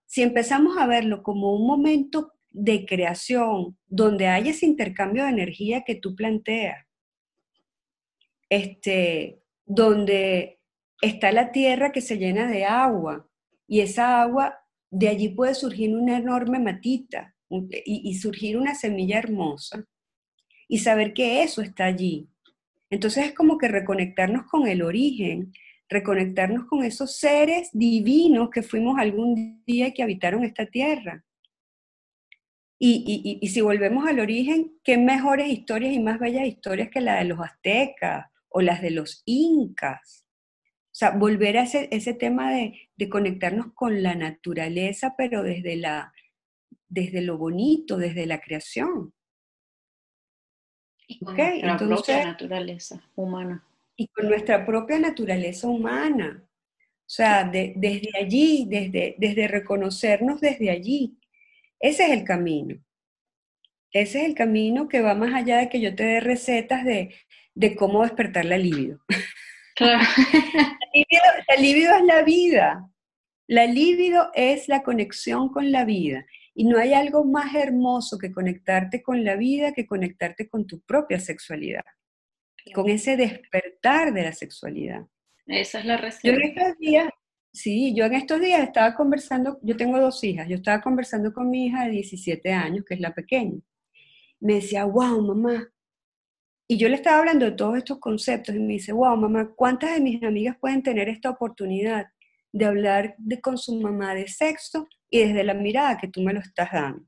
[0.06, 5.82] si empezamos a verlo como un momento de creación donde hay ese intercambio de energía
[5.82, 6.86] que tú planteas,
[8.48, 10.60] este, donde
[11.00, 13.28] está la tierra que se llena de agua
[13.66, 14.63] y esa agua
[14.94, 19.84] de allí puede surgir una enorme matita y, surgir una semilla hermosa
[20.68, 22.28] y saber que eso está allí.
[22.90, 25.52] Entonces es como que reconectarnos con el origen,
[25.88, 31.24] reconectarnos con esos seres divinos que fuimos algún día y que habitaron esta tierra.
[32.78, 37.16] Y, y, si volvemos al origen, ¿qué mejores historias y más bellas historias que la
[37.16, 40.23] de los aztecas o las de los incas?
[41.04, 46.14] Sea, volver a ese, ese tema de, de, conectarnos con la naturaleza, pero desde, la,
[46.88, 49.12] desde lo bonito, desde la creación.
[51.06, 53.64] Y con nuestra propia naturaleza humana.
[53.96, 56.42] Y con nuestra propia naturaleza humana.
[56.42, 61.18] O sea, desde allí, desde, desde reconocernos desde allí.
[61.78, 62.82] Ese es el camino.
[63.92, 67.14] Ese es el camino que va más allá de que yo te dé recetas de,
[67.54, 69.00] de cómo despertar la libido.
[69.74, 70.04] Claro.
[70.94, 72.90] la, libido, es la vida.
[73.46, 76.26] La libido es la conexión con la vida.
[76.54, 80.80] Y no hay algo más hermoso que conectarte con la vida que conectarte con tu
[80.80, 81.84] propia sexualidad.
[82.72, 85.04] Con ese despertar de la sexualidad.
[85.46, 86.28] Esa es la receta.
[86.28, 87.08] Yo en estos días,
[87.52, 91.50] sí, yo en estos días estaba conversando, yo tengo dos hijas, yo estaba conversando con
[91.50, 93.60] mi hija de 17 años, que es la pequeña.
[94.40, 95.68] Me decía, wow, mamá.
[96.66, 99.94] Y yo le estaba hablando de todos estos conceptos y me dice, wow, mamá, ¿cuántas
[99.94, 102.06] de mis amigas pueden tener esta oportunidad
[102.52, 106.32] de hablar de, con su mamá de sexo y desde la mirada que tú me
[106.32, 107.04] lo estás dando?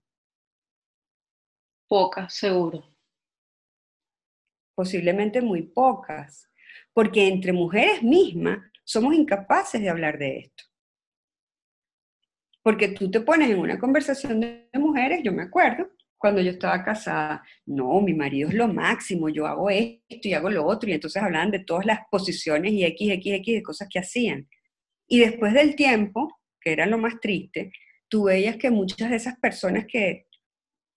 [1.89, 2.95] Pocas, seguro.
[4.75, 6.51] Posiblemente muy pocas
[6.93, 10.65] porque entre mujeres mismas somos incapaces de hablar de esto.
[12.63, 15.91] Porque tú te pones en una conversación de mujeres, yo me acuerdo,
[16.27, 20.51] cuando yo estaba casada, no, mi marido es lo máximo, yo hago esto y hago
[20.51, 23.89] lo otro, y entonces hablaban de todas las posiciones y X, X, X de cosas
[23.89, 24.49] que hacían.
[25.07, 27.71] Y después del tiempo, que era lo más triste,
[28.09, 30.27] tú veías que muchas de esas personas que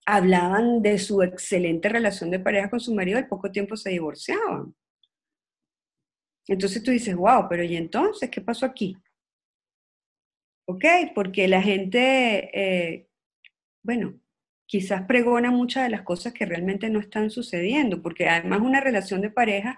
[0.04, 4.74] hablaban de su excelente relación de pareja con su marido, al poco tiempo se divorciaban.
[6.48, 8.96] Entonces tú dices, wow, pero ¿y entonces qué pasó aquí?
[10.66, 10.84] ¿Ok?
[11.14, 13.06] Porque la gente, eh,
[13.84, 14.18] bueno,
[14.70, 19.20] quizás pregona muchas de las cosas que realmente no están sucediendo, porque además una relación
[19.20, 19.76] de pareja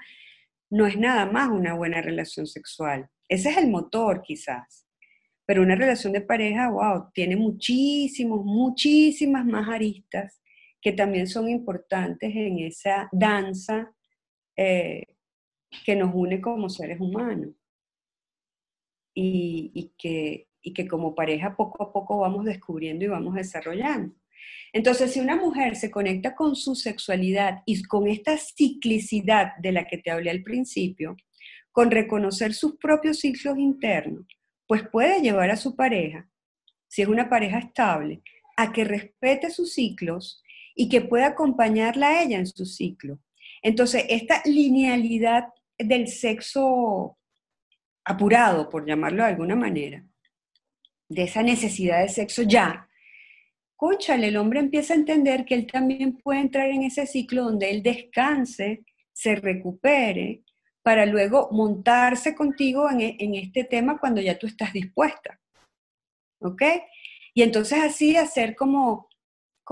[0.68, 3.08] no es nada más una buena relación sexual.
[3.26, 4.86] Ese es el motor quizás.
[5.46, 10.42] Pero una relación de pareja, wow, tiene muchísimos, muchísimas más aristas
[10.78, 13.94] que también son importantes en esa danza
[14.54, 15.06] eh,
[15.86, 17.54] que nos une como seres humanos
[19.14, 24.14] y, que, y que como pareja poco a poco vamos descubriendo y vamos desarrollando.
[24.72, 29.86] Entonces, si una mujer se conecta con su sexualidad y con esta ciclicidad de la
[29.86, 31.16] que te hablé al principio,
[31.70, 34.26] con reconocer sus propios ciclos internos,
[34.66, 36.28] pues puede llevar a su pareja,
[36.88, 38.22] si es una pareja estable,
[38.56, 40.42] a que respete sus ciclos
[40.74, 43.18] y que pueda acompañarla a ella en su ciclo.
[43.62, 45.44] Entonces, esta linealidad
[45.78, 47.18] del sexo
[48.04, 50.04] apurado, por llamarlo de alguna manera,
[51.08, 52.88] de esa necesidad de sexo ya,
[53.82, 57.68] conchale, el hombre empieza a entender que él también puede entrar en ese ciclo donde
[57.70, 60.44] él descanse, se recupere,
[60.82, 65.40] para luego montarse contigo en, e, en este tema cuando ya tú estás dispuesta.
[66.40, 66.62] ¿Ok?
[67.34, 69.08] Y entonces así hacer como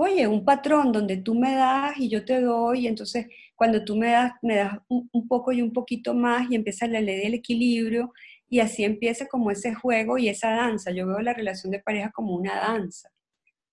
[0.01, 3.95] oye, un patrón donde tú me das y yo te doy, y entonces cuando tú
[3.95, 7.35] me das, me das un, poco y un poquito más y empieza la ley del
[7.35, 8.11] equilibrio
[8.49, 10.91] y así empieza como ese juego y esa danza.
[10.91, 13.09] Yo veo la relación de pareja como una danza,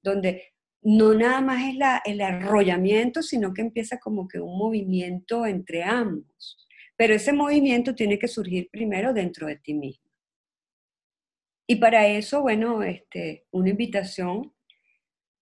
[0.03, 5.83] donde no nada más es el arrollamiento, sino que empieza como que un movimiento entre
[5.83, 6.67] ambos.
[6.97, 10.09] Pero ese movimiento tiene que surgir primero dentro de ti mismo.
[11.67, 14.53] Y para eso, bueno, este, una invitación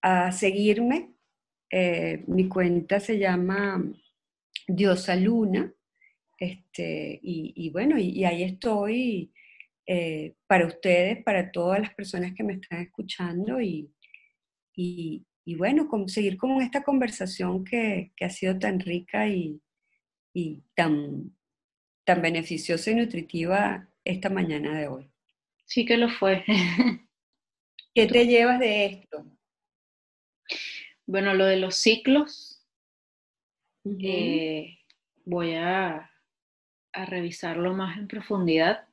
[0.03, 1.15] a seguirme.
[1.71, 3.83] Eh, mi cuenta se llama
[4.67, 5.73] Diosa Luna.
[6.39, 9.33] Este, y, bueno, y, ahí estoy
[9.87, 13.91] eh, para ustedes, para todas las personas que me están escuchando y,
[15.57, 19.61] bueno, seguir con esta conversación que, ha sido tan rica y,
[20.75, 21.35] tan,
[22.05, 25.11] tan beneficiosa y nutritiva esta mañana de hoy.
[25.65, 26.45] Sí que lo fue.
[27.95, 29.25] ¿Qué te llevas de esto?
[31.07, 32.57] Bueno, lo de los ciclos,
[34.03, 34.79] eh,
[35.25, 36.11] voy a,
[36.93, 38.86] revisarlo más en profundidad.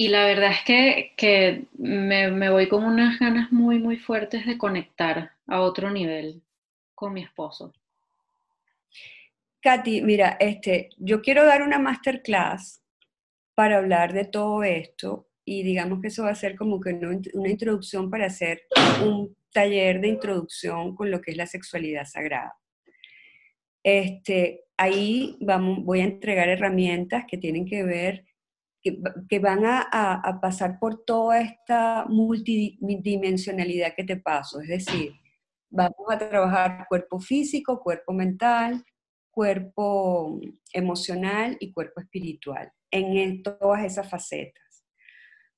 [0.00, 4.56] Y la verdad es que, me, me, voy con unas ganas muy, muy fuertes de
[4.56, 6.40] conectar a otro nivel
[6.94, 7.74] con mi esposo.
[9.60, 12.80] Katy, mira, este, yo quiero dar una masterclass
[13.56, 16.90] para hablar de todo esto y digamos que eso va a ser como que
[17.34, 18.62] una introducción para hacer
[19.04, 22.54] un taller de introducción con lo que es la sexualidad sagrada.
[23.82, 28.27] Este, ahí vamos, voy a entregar herramientas que tienen que ver
[28.82, 34.60] que, van a, pasar por toda esta multidimensionalidad que te paso.
[34.60, 35.12] Es decir,
[35.70, 38.84] vamos a trabajar cuerpo físico, cuerpo mental,
[39.30, 40.40] cuerpo
[40.72, 44.84] emocional y cuerpo espiritual en todas esas facetas.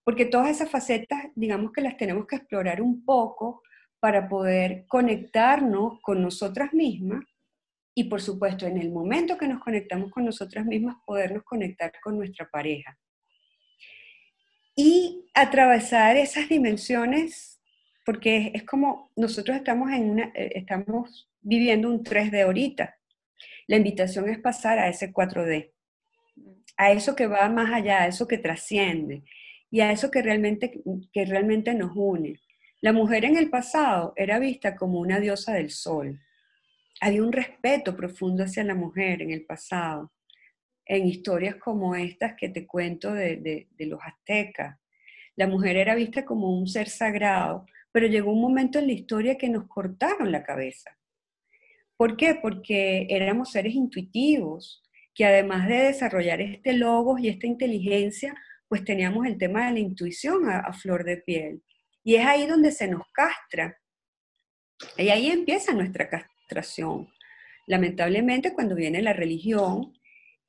[0.05, 3.62] Porque todas esas facetas, digamos que las tenemos que explorar un poco
[4.01, 7.25] para poder conectarnos con nosotras mismas
[7.95, 12.16] y por supuesto en el momento que nos conectamos con nosotras mismas podernos conectar con
[12.16, 12.97] nuestra pareja.
[14.83, 17.61] Y atravesar esas dimensiones,
[18.07, 22.97] porque es, como nosotros estamos, en una, eh, estamos viviendo un 3D ahorita.
[23.66, 25.72] La invitación es pasar a ese 4D,
[26.78, 29.22] a eso que va más allá, a eso que trasciende
[29.70, 32.41] y a eso que realmente, que realmente nos une.
[32.81, 36.18] La mujer en el pasado era vista como una diosa del sol.
[37.03, 40.11] Había un respeto profundo hacia la mujer en el pasado,
[40.91, 44.76] en historias como estas que te cuento de, los aztecas.
[45.36, 49.38] La mujer era vista como un ser sagrado, pero llegó un momento en la historia
[49.38, 50.99] que nos cortaron la cabeza.
[51.97, 52.41] ¿Por qué?
[52.43, 54.82] Porque éramos seres intuitivos,
[55.14, 58.34] que además de desarrollar este logos y esta inteligencia,
[58.66, 61.62] pues teníamos el tema de la intuición a flor de piel.
[62.03, 63.78] Y es ahí donde se nos castra.
[64.99, 67.09] Y ahí empieza nuestra castración.
[67.68, 69.93] Lamentablemente, cuando viene la religión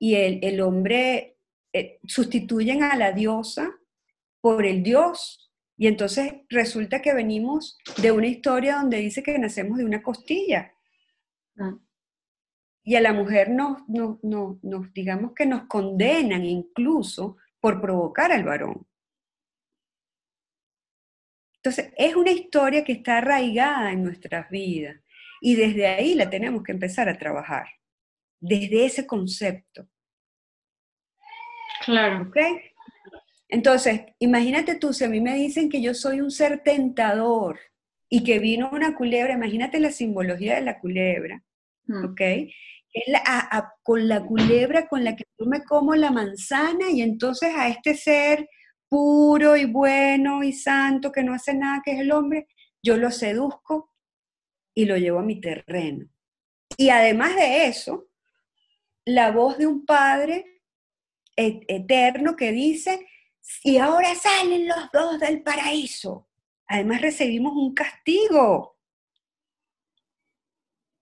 [0.02, 1.38] y el, hombre
[1.72, 3.72] eh, sustituyen a la diosa
[4.42, 5.54] por el dios.
[5.78, 10.74] Y entonces resulta que venimos de una historia donde dice que nacemos de una costilla.
[11.60, 11.78] Ah.
[12.84, 18.88] Y a la mujer nos, nos, digamos que nos condenan incluso por provocar al varón.
[21.58, 25.00] Entonces, es una historia que está arraigada en nuestras vidas
[25.42, 27.68] y desde ahí la tenemos que empezar a trabajar,
[28.42, 29.88] desde ese concepto.
[31.86, 32.28] Claro.
[32.28, 32.38] ¿Ok?
[33.48, 37.60] Entonces, imagínate tú, si a mí me dicen que yo soy un ser tentador
[38.10, 41.44] y que vino una culebra, imagínate la simbología de la culebra,
[41.86, 42.06] mm.
[42.06, 42.22] ¿ok?
[42.94, 43.06] Es
[43.84, 47.96] con la culebra con la que yo me como la manzana y entonces a este
[47.96, 48.50] ser
[48.90, 52.48] puro y bueno y santo que no hace nada, que es el hombre,
[52.84, 53.94] yo lo seduzco
[54.74, 56.06] y lo llevo a mi terreno.
[56.78, 58.08] Y además de eso,
[59.14, 60.62] la voz de un padre
[61.36, 63.08] eterno que dice,
[63.64, 66.28] y ahora salen los dos del paraíso.
[66.68, 68.78] Además recibimos un castigo.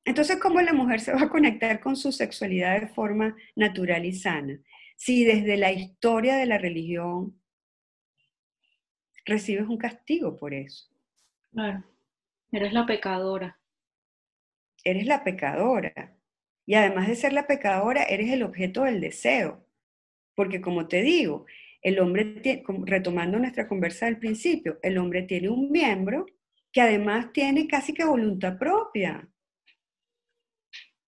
[0.05, 4.13] Entonces, ¿cómo la mujer se va a conectar con su sexualidad de forma natural y
[4.13, 4.59] sana?
[4.95, 7.39] Si desde la historia de la religión
[9.25, 10.89] recibes un castigo por eso.
[11.51, 11.83] Claro,
[12.51, 13.59] eres la pecadora.
[14.83, 16.18] Eres la pecadora.
[16.69, 19.65] Y además de ser la pecadora, eres el objeto del deseo.
[20.35, 21.47] Porque como te digo,
[21.81, 26.27] el hombre, retomando nuestra conversa del principio, el hombre tiene un miembro
[26.71, 29.27] que además tiene casi que voluntad propia.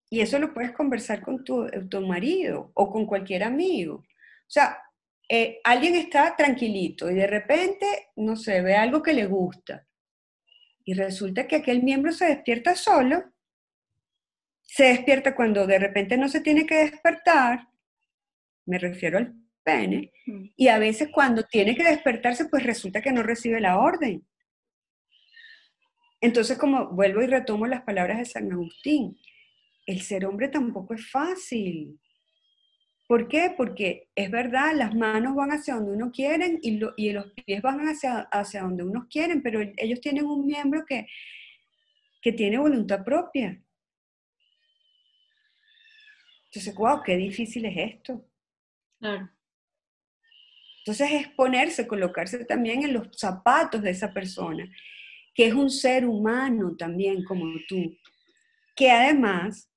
[0.10, 3.98] Y eso lo puedes conversar con tu, tu marido o con cualquier amigo.
[3.98, 4.06] O
[4.48, 4.80] sea,
[5.30, 7.86] eh, alguien está tranquilito y de repente,
[8.16, 9.86] no sé, ve algo que le gusta
[10.84, 13.31] y resulta que aquel miembro se despierta solo,
[14.74, 17.68] se despierta cuando de repente no se tiene que despertar,
[18.66, 20.46] me refiero al pene, mm.
[20.56, 24.26] y a veces cuando tiene que despertarse, pues resulta que no recibe la orden.
[26.22, 29.20] Entonces, como vuelvo y retomo las palabras de San Agustín,
[29.88, 32.00] el ser hombre tampoco es fácil.
[33.10, 33.54] ¿Por qué?
[33.58, 38.20] Porque es verdad, las manos van hacia donde uno quiere y, los pies van hacia,
[38.32, 41.08] hacia donde uno quieren, pero ellos tienen un miembro que,
[42.22, 43.62] que tiene voluntad propia.
[46.52, 48.26] Entonces, wow, qué difícil es esto.
[49.00, 49.30] Claro.
[50.80, 54.68] Entonces es ponerse, colocarse también en los zapatos de esa persona,
[55.34, 57.96] que es un ser humano también como tú,
[58.76, 59.70] que además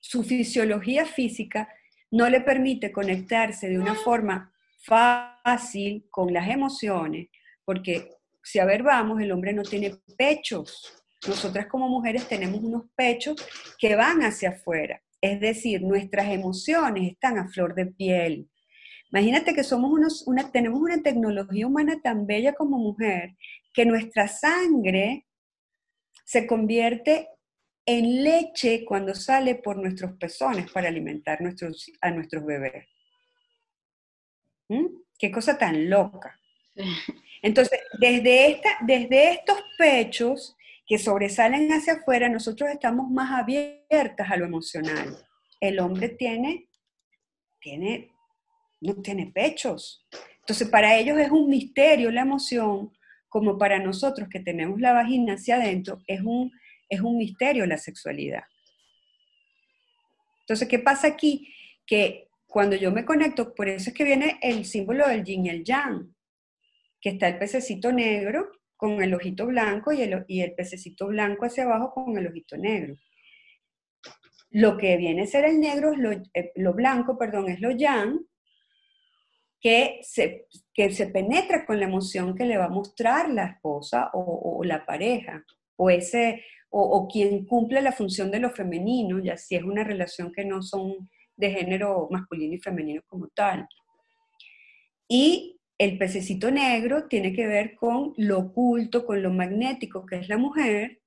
[0.00, 1.68] su fisiología física
[2.10, 7.28] no le permite conectarse de una forma fácil con las emociones,
[7.64, 8.10] porque
[8.42, 11.04] si a ver vamos, el hombre no tiene pechos.
[11.28, 13.36] Nosotras como mujeres tenemos unos pechos
[13.78, 18.48] que van hacia afuera, es decir, nuestras emociones están a flor de piel.
[19.10, 23.36] Imagínate que somos unos, una, tenemos una tecnología humana tan bella como mujer
[23.72, 25.26] que nuestra sangre
[26.24, 27.28] se convierte
[27.86, 32.86] en leche cuando sale por nuestros pezones para alimentar nuestros, a nuestros bebés.
[34.68, 34.86] ¿Mm?
[35.16, 36.38] Qué cosa tan loca.
[37.42, 40.55] Entonces, desde, esta, desde estos pechos
[40.86, 45.16] que sobresalen hacia afuera, nosotros estamos más abiertas a lo emocional.
[45.60, 46.68] El hombre tiene,
[47.60, 48.10] tiene
[48.80, 50.06] no tiene pechos.
[50.40, 52.92] Entonces, para ellos es un misterio la emoción,
[53.28, 56.52] como para nosotros que tenemos la vagina hacia adentro, es un,
[56.88, 58.44] es un misterio la sexualidad.
[60.40, 61.52] Entonces, ¿qué pasa aquí?
[61.84, 65.50] Que cuando yo me conecto, por eso es que viene el símbolo del yin y
[65.50, 66.14] el yang,
[67.00, 71.46] que está el pececito negro con el ojito blanco y el, y el pececito blanco
[71.46, 72.96] hacia abajo con el ojito negro.
[74.50, 77.70] Lo que viene a ser el negro, es lo, eh, lo blanco, perdón, es lo
[77.70, 78.20] yang,
[79.60, 84.10] que se, que se penetra con la emoción que le va a mostrar la esposa
[84.12, 85.44] o, la pareja,
[85.76, 90.32] o, ese, o, quien cumple la función de lo femenino, ya si es una relación
[90.32, 93.66] que no son de género masculino y femenino como tal.
[95.08, 100.28] Y el pececito negro tiene que ver con lo oculto, con lo magnético que es
[100.28, 101.00] la mujer,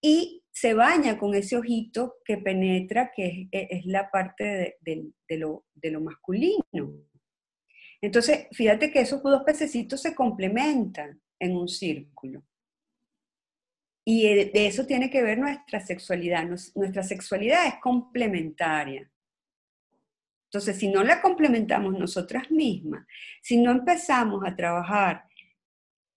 [0.00, 5.90] y se baña con ese ojito que penetra, que es, la parte de, lo, de
[5.90, 6.62] lo masculino.
[8.00, 12.42] Entonces, fíjate que esos dos pececitos se complementan en un círculo.
[14.04, 16.44] Y de eso tiene que ver nuestra sexualidad.
[16.74, 19.11] Nuestra sexualidad es complementaria.
[20.52, 23.06] Entonces, si no la complementamos nosotras mismas,
[23.40, 25.24] si no empezamos a trabajar,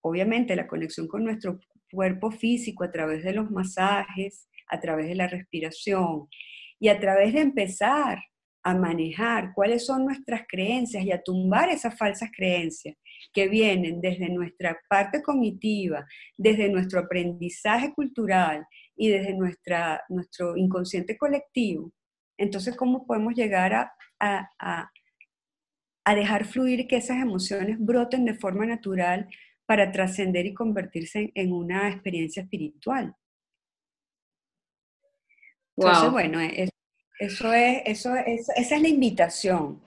[0.01, 1.57] obviamente, la conexión con nuestro
[1.89, 6.27] cuerpo físico a través de los masajes, a través de la respiración
[6.81, 8.19] y a través de empezar
[8.61, 12.97] a manejar cuáles son nuestras creencias y a tumbar esas falsas creencias
[13.31, 16.05] que vienen desde nuestra parte cognitiva,
[16.35, 18.65] desde nuestro aprendizaje cultural
[18.97, 21.93] y desde nuestra, nuestro inconsciente colectivo,
[22.37, 24.91] entonces, ¿cómo podemos llegar a, a,
[26.03, 29.27] a, dejar fluir que esas emociones broten de forma natural
[29.65, 33.15] para trascender y convertirse en, una experiencia espiritual?
[35.77, 36.71] Entonces, bueno, eso,
[37.19, 39.81] eso es, eso esa es la invitación.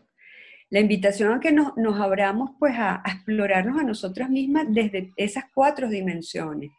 [0.70, 5.12] La invitación a que nos, nos abramos pues a, a, explorarnos a nosotras mismas desde
[5.16, 6.70] esas cuatro dimensiones.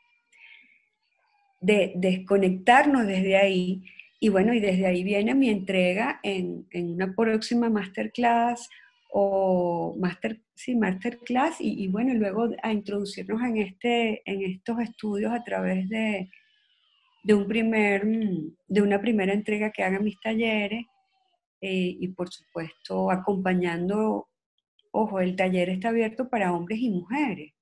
[1.59, 3.84] De desconectarnos desde ahí
[4.20, 8.70] y bueno, y desde ahí viene mi entrega en, una próxima masterclass
[9.11, 15.43] o master, sí, masterclass y, bueno, luego a introducirnos en, este, en estos estudios a
[15.43, 16.30] través de,
[17.24, 18.05] de, un primer,
[18.67, 20.86] de una primera entrega que hagan mis talleres
[21.61, 24.28] eh, y por supuesto acompañando,
[24.91, 27.53] ojo, el taller está abierto para hombres y mujeres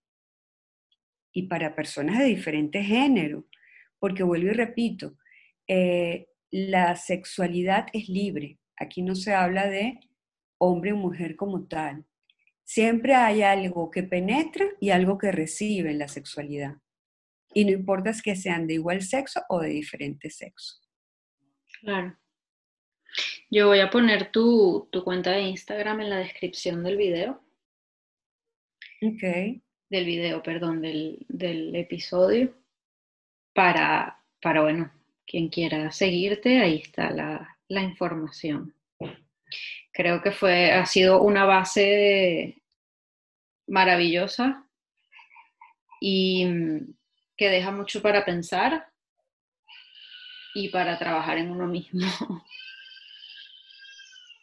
[1.31, 3.43] y para personas de diferentes géneros,
[3.99, 5.17] porque vuelvo y repito,
[5.67, 8.59] eh, la sexualidad es libre.
[8.77, 9.99] Aquí no se habla de
[10.59, 12.05] hombre o mujer como tal.
[12.63, 16.75] Siempre hay algo que penetra y algo que recibe en la sexualidad.
[17.53, 20.75] Y no importa si que sean de igual sexo o de diferente sexo.
[21.81, 22.17] Claro.
[23.49, 27.41] Yo voy a poner tu, cuenta de Instagram en la descripción del video.
[29.01, 29.61] Ok.
[29.89, 32.53] Del video, perdón, del, del episodio.
[33.53, 34.91] Para, para, bueno,
[35.27, 38.73] quien quiera seguirte, ahí está la, información.
[39.91, 42.61] Creo que fue, ha sido una base
[43.67, 44.65] maravillosa
[45.99, 46.93] y mm,
[47.35, 48.87] que deja mucho para pensar
[50.53, 52.01] y para trabajar en uno mismo.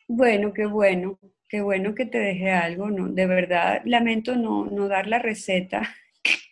[0.07, 1.19] Bueno, qué bueno,
[1.49, 3.09] qué bueno que te deje algo, ¿no?
[3.09, 5.97] De verdad, lamento no, no dar la receta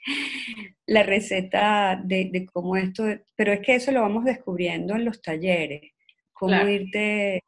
[0.87, 3.05] la receta de, cómo esto,
[3.37, 5.93] pero es que eso lo vamos descubriendo en los talleres,
[6.33, 7.43] cómo irte,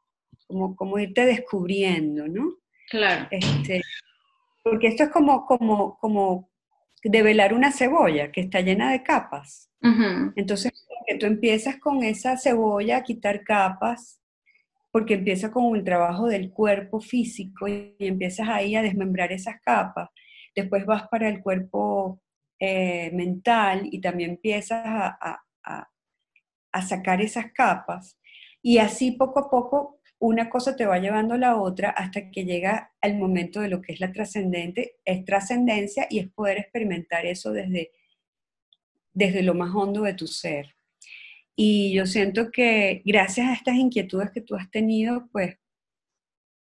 [0.47, 2.57] cómo, irte descubriendo, ¿no?
[2.91, 3.27] Claro.
[3.31, 3.83] Este,
[4.63, 6.51] porque esto es como, como, como
[7.03, 9.71] develar una cebolla que está llena de capas.
[10.37, 10.73] Entonces,
[11.07, 14.19] que tú empiezas con esa cebolla a quitar capas,
[14.91, 20.09] porque empieza con el trabajo del cuerpo físico y empiezas ahí a desmembrar esas capas.
[20.55, 22.23] Después vas para el cuerpo
[22.67, 25.41] eh, mental y también empiezas a,
[26.89, 28.19] sacar esas capas
[28.61, 32.45] y así poco a poco una cosa te va llevando a la otra hasta que
[32.45, 37.27] llega el momento de lo que es la trascendente, es trascendencia y es poder experimentar
[37.27, 37.93] eso desde,
[39.13, 40.75] desde lo más hondo de tu ser.
[41.55, 45.59] Y yo siento que gracias a estas inquietudes que tú has tenido, pues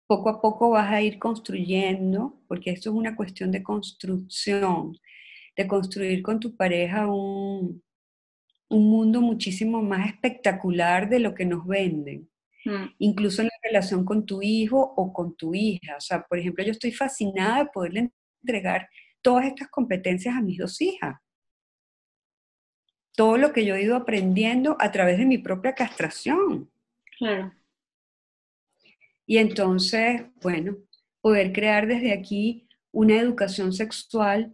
[0.08, 4.98] poco a poco vas a ir construyendo, porque esto es una cuestión de construcción,
[5.60, 7.84] de construir con tu pareja un,
[8.70, 12.30] un mundo muchísimo más espectacular de lo que nos venden.
[12.64, 12.86] Mm.
[13.00, 15.98] Incluso en la relación con tu hijo o con tu hija.
[15.98, 18.10] O sea, por ejemplo, yo estoy fascinada de poderle
[18.42, 18.88] entregar
[19.22, 21.18] todas estas competencias a mis dos hijas.
[23.18, 26.72] Todo lo que yo he ido aprendiendo a través de mi propia castración.
[27.18, 27.52] Claro.
[29.26, 30.78] Y entonces, bueno,
[31.20, 34.50] poder crear desde aquí una educación sexual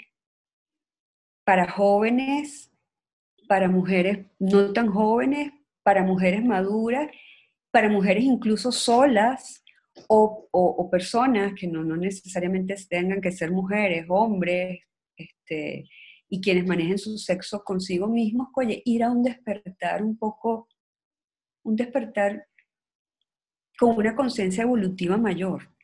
[1.46, 2.72] para jóvenes,
[3.48, 5.54] para mujeres no tan jóvenes,
[5.84, 7.10] para mujeres maduras,
[7.72, 9.64] para mujeres incluso solas
[10.08, 14.80] o, personas que no, necesariamente tengan que ser mujeres, hombres,
[15.16, 15.88] este,
[16.28, 18.50] y quienes manejen su sexo consigo mismos,
[18.86, 20.68] ir a un despertar un poco,
[21.64, 22.48] un despertar
[23.78, 25.75] con una conciencia evolutiva mayor.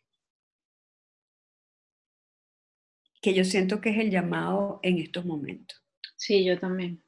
[3.22, 5.82] Que yo siento que es el llamado en estos momentos.
[6.16, 7.04] Sí, yo también.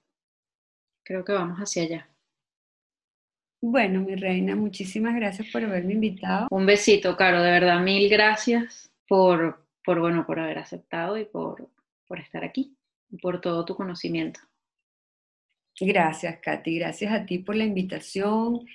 [1.04, 2.10] Creo que vamos hacia allá.
[3.62, 6.48] Bueno, mi reina, muchísimas gracias por haberme invitado.
[6.52, 11.70] Un besito, Caro, de verdad, mil gracias por, por, bueno, por haber aceptado y por,
[12.08, 12.76] por estar aquí
[13.10, 14.42] y por todo tu conocimiento.
[15.80, 18.66] Gracias, Katy, gracias a ti por la invitación.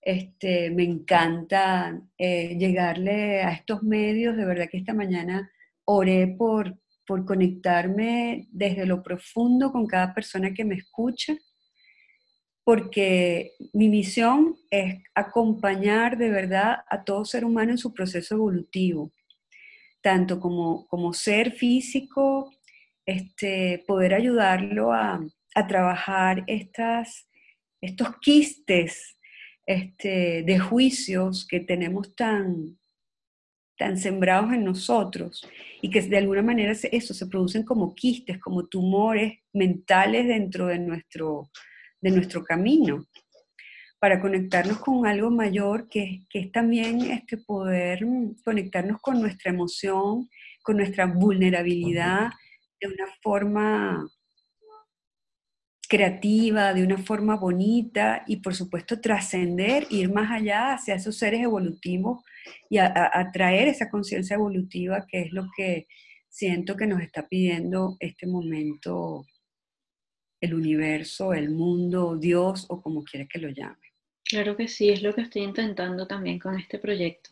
[0.00, 5.52] Este, me encanta eh, llegarle a estos medios, de verdad que esta mañana
[5.84, 11.36] oré por, por conectarme desde lo profundo con cada persona que me escucha
[12.64, 19.12] porque mi misión es acompañar de verdad a todo ser humano en su proceso evolutivo,
[20.00, 22.52] tanto como, como ser físico,
[23.04, 25.20] este, poder ayudarlo a,
[25.68, 27.28] trabajar estas,
[27.82, 29.18] estos quistes
[29.66, 32.78] este, de juicios que tenemos tan,
[33.82, 35.44] tan sembrados en nosotros
[35.80, 40.78] y que de alguna manera eso se producen como quistes, como tumores mentales dentro de
[40.78, 41.50] nuestro,
[42.00, 43.04] de nuestro camino,
[43.98, 48.06] para conectarnos con algo mayor que, es también este poder
[48.44, 50.28] conectarnos con nuestra emoción,
[50.62, 52.30] con nuestra vulnerabilidad
[52.80, 54.08] de una forma
[55.92, 61.42] creativa, de una forma bonita y por supuesto trascender, ir más allá hacia esos seres
[61.42, 62.24] evolutivos
[62.70, 65.86] y atraer esa conciencia evolutiva que es lo que
[66.30, 69.26] siento que nos está pidiendo este momento
[70.40, 73.92] el universo, el mundo, Dios o como quiera que lo llame.
[74.24, 77.31] Claro que sí, es lo que estoy intentando también con este proyecto.